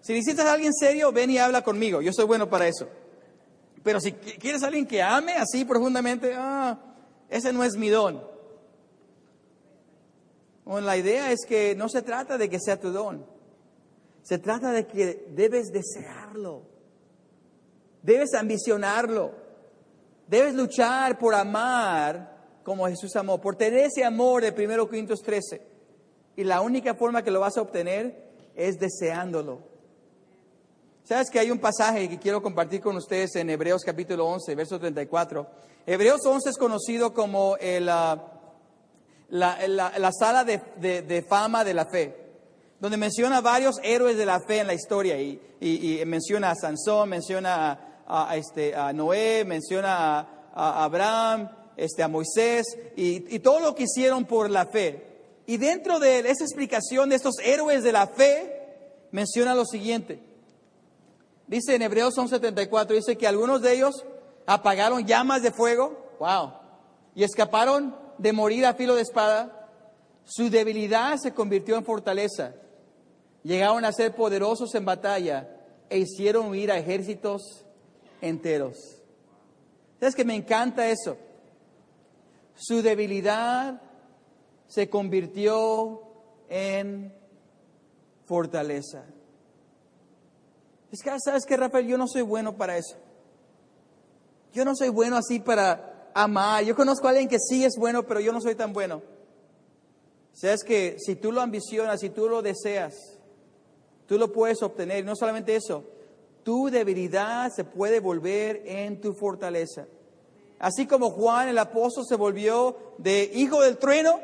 Si 0.00 0.12
necesitas 0.12 0.46
a 0.46 0.54
alguien 0.54 0.74
serio, 0.74 1.12
ven 1.12 1.30
y 1.30 1.38
habla 1.38 1.62
conmigo. 1.62 2.02
Yo 2.02 2.12
soy 2.12 2.24
bueno 2.24 2.50
para 2.50 2.66
eso. 2.66 2.88
Pero 3.84 4.00
si 4.00 4.12
quieres 4.12 4.64
a 4.64 4.66
alguien 4.66 4.86
que 4.86 5.00
ame 5.00 5.34
así 5.34 5.64
profundamente, 5.64 6.34
ah, 6.36 6.78
ese 7.28 7.52
no 7.52 7.62
es 7.62 7.76
mi 7.76 7.88
don. 7.88 8.20
La 10.68 10.98
idea 10.98 11.32
es 11.32 11.46
que 11.46 11.74
no 11.74 11.88
se 11.88 12.02
trata 12.02 12.36
de 12.36 12.50
que 12.50 12.60
sea 12.60 12.78
tu 12.78 12.92
don. 12.92 13.24
Se 14.22 14.38
trata 14.38 14.70
de 14.70 14.86
que 14.86 15.26
debes 15.30 15.68
desearlo. 15.72 16.62
Debes 18.02 18.34
ambicionarlo. 18.34 19.32
Debes 20.26 20.54
luchar 20.54 21.18
por 21.18 21.34
amar 21.34 22.36
como 22.62 22.86
Jesús 22.86 23.16
amó, 23.16 23.40
por 23.40 23.56
tener 23.56 23.86
ese 23.86 24.04
amor 24.04 24.42
de 24.42 24.50
1 24.50 24.86
Corintios 24.86 25.22
13. 25.22 25.62
Y 26.36 26.44
la 26.44 26.60
única 26.60 26.94
forma 26.94 27.24
que 27.24 27.30
lo 27.30 27.40
vas 27.40 27.56
a 27.56 27.62
obtener 27.62 28.28
es 28.54 28.78
deseándolo. 28.78 29.60
Sabes 31.02 31.30
que 31.30 31.38
hay 31.38 31.50
un 31.50 31.58
pasaje 31.58 32.10
que 32.10 32.18
quiero 32.18 32.42
compartir 32.42 32.82
con 32.82 32.94
ustedes 32.94 33.34
en 33.36 33.48
Hebreos 33.48 33.82
capítulo 33.82 34.26
11, 34.26 34.54
verso 34.54 34.78
34. 34.78 35.46
Hebreos 35.86 36.20
11 36.26 36.50
es 36.50 36.58
conocido 36.58 37.14
como 37.14 37.56
la, 39.28 39.58
la, 39.66 40.12
sala 40.12 40.44
de, 40.44 41.24
fama 41.28 41.64
de 41.64 41.74
la 41.74 41.86
fe, 41.86 42.16
donde 42.80 42.96
menciona 42.96 43.40
varios 43.40 43.76
héroes 43.82 44.16
de 44.16 44.26
la 44.26 44.40
fe 44.40 44.60
en 44.60 44.66
la 44.66 44.74
historia 44.74 45.20
y, 45.20 45.40
y, 45.60 46.02
menciona 46.06 46.50
a 46.50 46.54
Sansón, 46.54 47.08
menciona 47.08 48.04
a, 48.06 48.36
este, 48.36 48.74
a 48.74 48.92
Noé, 48.92 49.44
menciona 49.44 50.20
a, 50.54 50.84
Abraham, 50.84 51.50
este, 51.76 52.02
a 52.02 52.08
Moisés 52.08 52.66
y, 52.96 53.34
y 53.34 53.38
todo 53.40 53.60
lo 53.60 53.74
que 53.74 53.84
hicieron 53.84 54.24
por 54.24 54.50
la 54.50 54.66
fe. 54.66 55.06
Y 55.46 55.56
dentro 55.56 55.98
de 55.98 56.20
esa 56.20 56.44
explicación 56.44 57.08
de 57.08 57.16
estos 57.16 57.38
héroes 57.42 57.82
de 57.82 57.92
la 57.92 58.06
fe, 58.06 58.58
menciona 59.12 59.54
lo 59.54 59.64
siguiente. 59.64 60.20
Dice 61.46 61.74
en 61.74 61.82
Hebreos 61.82 62.16
11:74, 62.16 62.88
dice 62.88 63.16
que 63.16 63.26
algunos 63.26 63.62
de 63.62 63.72
ellos 63.72 64.04
apagaron 64.46 65.06
llamas 65.06 65.42
de 65.42 65.50
fuego, 65.50 66.16
wow, 66.18 66.52
y 67.14 67.24
escaparon 67.24 67.96
de 68.18 68.32
morir 68.32 68.66
a 68.66 68.74
filo 68.74 68.94
de 68.94 69.02
espada. 69.02 69.68
Su 70.24 70.50
debilidad 70.50 71.16
se 71.16 71.32
convirtió 71.32 71.76
en 71.76 71.84
fortaleza. 71.84 72.54
Llegaron 73.42 73.84
a 73.84 73.92
ser 73.92 74.14
poderosos 74.14 74.74
en 74.74 74.84
batalla 74.84 75.48
e 75.88 75.98
hicieron 75.98 76.48
huir 76.48 76.70
a 76.70 76.78
ejércitos 76.78 77.64
enteros. 78.20 78.76
¿Sabes 79.98 80.14
que 80.14 80.24
me 80.24 80.34
encanta 80.34 80.88
eso? 80.88 81.16
Su 82.54 82.82
debilidad 82.82 83.80
se 84.66 84.90
convirtió 84.90 86.02
en 86.48 87.12
fortaleza. 88.26 89.04
Es 90.90 91.02
que, 91.02 91.10
¿sabes 91.24 91.44
qué, 91.46 91.56
Rafael? 91.56 91.86
Yo 91.86 91.98
no 91.98 92.06
soy 92.06 92.22
bueno 92.22 92.56
para 92.56 92.76
eso. 92.76 92.96
Yo 94.52 94.64
no 94.64 94.74
soy 94.74 94.88
bueno 94.88 95.16
así 95.16 95.40
para 95.40 95.97
amar. 96.22 96.64
Yo 96.64 96.74
conozco 96.74 97.06
a 97.06 97.10
alguien 97.10 97.28
que 97.28 97.38
sí 97.38 97.64
es 97.64 97.76
bueno, 97.76 98.04
pero 98.04 98.20
yo 98.20 98.32
no 98.32 98.40
soy 98.40 98.54
tan 98.54 98.72
bueno. 98.72 99.02
Sabes 100.32 100.64
que 100.64 100.96
si 100.98 101.16
tú 101.16 101.32
lo 101.32 101.40
ambicionas, 101.40 102.00
si 102.00 102.10
tú 102.10 102.28
lo 102.28 102.42
deseas, 102.42 102.94
tú 104.06 104.18
lo 104.18 104.32
puedes 104.32 104.62
obtener. 104.62 105.00
Y 105.00 105.06
no 105.06 105.14
solamente 105.16 105.54
eso, 105.54 105.84
tu 106.42 106.70
debilidad 106.70 107.52
se 107.54 107.64
puede 107.64 108.00
volver 108.00 108.62
en 108.64 109.00
tu 109.00 109.14
fortaleza. 109.14 109.86
Así 110.58 110.86
como 110.86 111.10
Juan 111.10 111.48
el 111.48 111.58
apóstol 111.58 112.04
se 112.06 112.16
volvió 112.16 112.76
de 112.98 113.30
hijo 113.34 113.62
del 113.62 113.78
trueno 113.78 114.18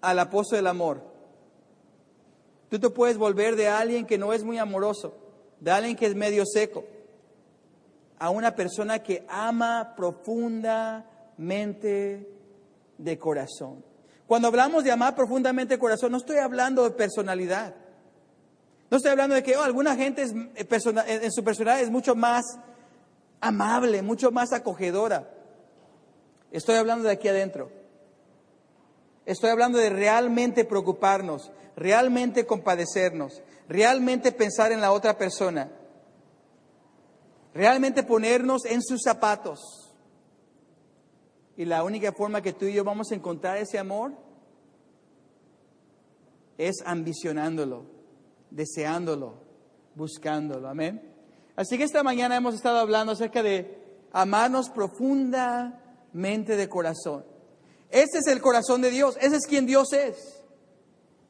al 0.00 0.18
apóstol 0.20 0.58
del 0.58 0.68
amor. 0.68 1.02
Tú 2.68 2.78
te 2.78 2.90
puedes 2.90 3.18
volver 3.18 3.56
de 3.56 3.68
alguien 3.68 4.06
que 4.06 4.18
no 4.18 4.32
es 4.32 4.44
muy 4.44 4.58
amoroso, 4.58 5.14
de 5.60 5.70
alguien 5.70 5.96
que 5.96 6.06
es 6.06 6.14
medio 6.14 6.44
seco, 6.46 6.84
a 8.18 8.30
una 8.30 8.54
persona 8.54 9.00
que 9.00 9.26
ama 9.28 9.92
profundamente 9.96 12.26
de 12.98 13.18
corazón. 13.18 13.84
Cuando 14.26 14.48
hablamos 14.48 14.84
de 14.84 14.90
amar 14.90 15.14
profundamente 15.14 15.74
de 15.74 15.78
corazón, 15.78 16.12
no 16.12 16.18
estoy 16.18 16.38
hablando 16.38 16.84
de 16.84 16.90
personalidad. 16.90 17.74
No 18.90 18.96
estoy 18.96 19.12
hablando 19.12 19.34
de 19.34 19.42
que 19.42 19.54
oh, 19.56 19.62
alguna 19.62 19.96
gente 19.96 20.22
es, 20.22 20.32
eh, 20.32 20.66
en 21.22 21.32
su 21.32 21.44
personalidad 21.44 21.82
es 21.82 21.90
mucho 21.90 22.14
más 22.14 22.44
amable, 23.40 24.02
mucho 24.02 24.30
más 24.30 24.52
acogedora. 24.52 25.28
Estoy 26.50 26.76
hablando 26.76 27.08
de 27.08 27.14
aquí 27.14 27.28
adentro. 27.28 27.70
Estoy 29.26 29.50
hablando 29.50 29.78
de 29.78 29.90
realmente 29.90 30.64
preocuparnos, 30.64 31.50
realmente 31.76 32.46
compadecernos, 32.46 33.42
realmente 33.68 34.32
pensar 34.32 34.72
en 34.72 34.80
la 34.80 34.92
otra 34.92 35.18
persona 35.18 35.68
realmente 37.56 38.02
ponernos 38.02 38.64
en 38.66 38.82
sus 38.82 39.00
zapatos. 39.02 39.60
Y 41.56 41.64
la 41.64 41.82
única 41.82 42.12
forma 42.12 42.42
que 42.42 42.52
tú 42.52 42.66
y 42.66 42.74
yo 42.74 42.84
vamos 42.84 43.10
a 43.10 43.14
encontrar 43.14 43.56
ese 43.56 43.78
amor 43.78 44.12
es 46.58 46.76
ambicionándolo, 46.84 47.86
deseándolo, 48.50 49.34
buscándolo. 49.94 50.68
Amén. 50.68 51.14
Así 51.56 51.78
que 51.78 51.84
esta 51.84 52.02
mañana 52.02 52.36
hemos 52.36 52.54
estado 52.54 52.78
hablando 52.78 53.12
acerca 53.12 53.42
de 53.42 53.82
amarnos 54.12 54.68
profundamente 54.68 56.56
de 56.56 56.68
corazón. 56.68 57.24
Ese 57.90 58.18
es 58.18 58.26
el 58.26 58.42
corazón 58.42 58.82
de 58.82 58.90
Dios, 58.90 59.16
ese 59.20 59.36
es 59.36 59.46
quien 59.46 59.64
Dios 59.64 59.94
es. 59.94 60.42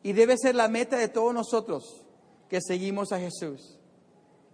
Y 0.03 0.13
debe 0.13 0.37
ser 0.37 0.57
la 0.57 0.69
meta 0.69 0.97
de 0.97 1.09
todos 1.09 1.33
nosotros 1.33 2.05
que 2.49 2.61
seguimos 2.61 3.13
a 3.13 3.21
Jesús. 3.21 3.76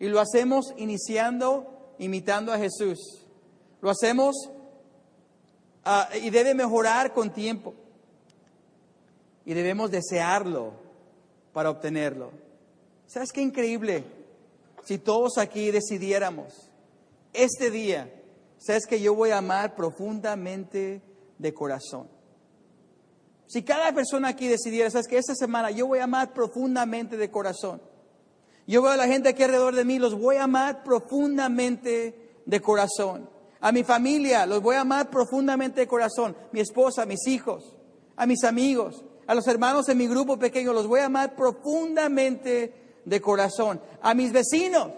Y 0.03 0.09
lo 0.09 0.19
hacemos 0.19 0.75
iniciando, 0.79 1.95
imitando 2.01 2.53
a 2.53 2.59
Jesús. 2.59 3.25
Lo 3.81 3.89
hacemos 3.89 4.35
ah, 5.85 6.09
y 6.21 6.31
debe 6.31 6.55
mejorar 6.55 7.13
con 7.13 7.33
tiempo. 7.33 7.73
Y 9.45 9.55
debemos 9.55 9.93
desearlo 9.93 10.73
para 11.53 11.71
obtenerlo. 11.71 12.33
¿Sabes 13.07 13.31
qué 13.31 13.43
increíble? 13.43 14.03
Si 14.83 14.99
todos 14.99 15.39
aquí 15.39 15.71
decidiéramos 15.71 16.69
este 17.33 17.71
día, 17.71 18.13
sabes 18.59 18.87
que 18.87 19.01
yo 19.01 19.15
voy 19.15 19.31
a 19.31 19.39
amar 19.39 19.77
profundamente 19.77 21.01
de 21.39 21.55
corazón. 21.55 22.09
Si 23.47 23.63
cada 23.63 23.93
persona 23.93 24.31
aquí 24.31 24.49
decidiera, 24.49 24.91
sabes 24.91 25.07
que 25.07 25.19
esta 25.19 25.37
semana 25.37 25.71
yo 25.71 25.87
voy 25.87 26.01
a 26.01 26.05
amar 26.05 26.33
profundamente 26.33 27.17
de 27.17 27.31
corazón. 27.31 27.92
Yo 28.67 28.83
veo 28.83 28.93
a 28.93 28.97
la 28.97 29.07
gente 29.07 29.29
aquí 29.29 29.43
alrededor 29.43 29.75
de 29.75 29.85
mí, 29.85 29.99
los 29.99 30.15
voy 30.19 30.37
a 30.37 30.45
amar 30.45 30.85
profundamente 30.85 32.41
de 32.47 32.61
corazón. 32.61 33.29
A 33.61 33.73
mi 33.73 33.85
familia 33.85 34.47
los 34.47 34.61
voy 34.61 34.77
a 34.77 34.81
amar 34.81 35.11
profundamente 35.11 35.81
de 35.81 35.87
corazón. 35.87 36.37
Mi 36.53 36.61
esposa, 36.61 37.07
mis 37.07 37.27
hijos, 37.27 37.77
a 38.17 38.27
mis 38.27 38.45
amigos, 38.45 39.05
a 39.27 39.35
los 39.35 39.47
hermanos 39.47 39.89
en 39.89 39.99
mi 39.99 40.07
grupo 40.07 40.39
pequeño, 40.39 40.73
los 40.73 40.87
voy 40.87 41.01
a 41.01 41.07
amar 41.07 41.37
profundamente 41.37 42.75
de 43.05 43.21
corazón. 43.21 43.81
A 44.01 44.15
mis 44.15 44.33
vecinos, 44.33 44.91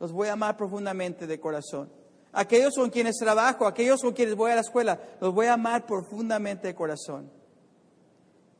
los 0.00 0.12
voy 0.12 0.28
a 0.28 0.32
amar 0.34 0.56
profundamente 0.56 1.26
de 1.26 1.40
corazón. 1.40 1.90
Aquellos 2.32 2.74
con 2.74 2.90
quienes 2.90 3.16
trabajo, 3.16 3.66
aquellos 3.66 4.02
con 4.02 4.12
quienes 4.12 4.34
voy 4.34 4.50
a 4.50 4.56
la 4.56 4.60
escuela, 4.60 5.00
los 5.20 5.32
voy 5.32 5.46
a 5.46 5.54
amar 5.54 5.86
profundamente 5.86 6.68
de 6.68 6.74
corazón. 6.74 7.30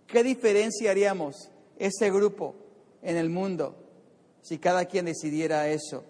¿Qué 0.06 0.22
diferencia 0.22 0.90
haríamos 0.90 1.50
ese 1.78 2.10
grupo 2.10 2.54
en 3.06 3.16
el 3.16 3.30
mundo 3.30 3.76
si 4.42 4.58
cada 4.58 4.84
quien 4.84 5.06
decidiera 5.06 5.68
eso? 5.68 6.04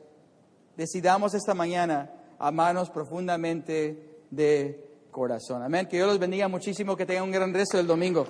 Decidamos 0.76 1.34
esta 1.34 1.54
mañana 1.54 2.10
amarnos 2.38 2.90
profundamente 2.90 4.20
de 4.30 4.84
corazón. 5.10 5.62
Amén. 5.62 5.86
Que 5.86 5.96
Dios 5.96 6.08
los 6.08 6.18
bendiga 6.18 6.48
muchísimo, 6.48 6.96
que 6.96 7.06
tengan 7.06 7.24
un 7.24 7.32
gran 7.32 7.54
resto 7.54 7.76
del 7.78 7.86
domingo. 7.86 8.26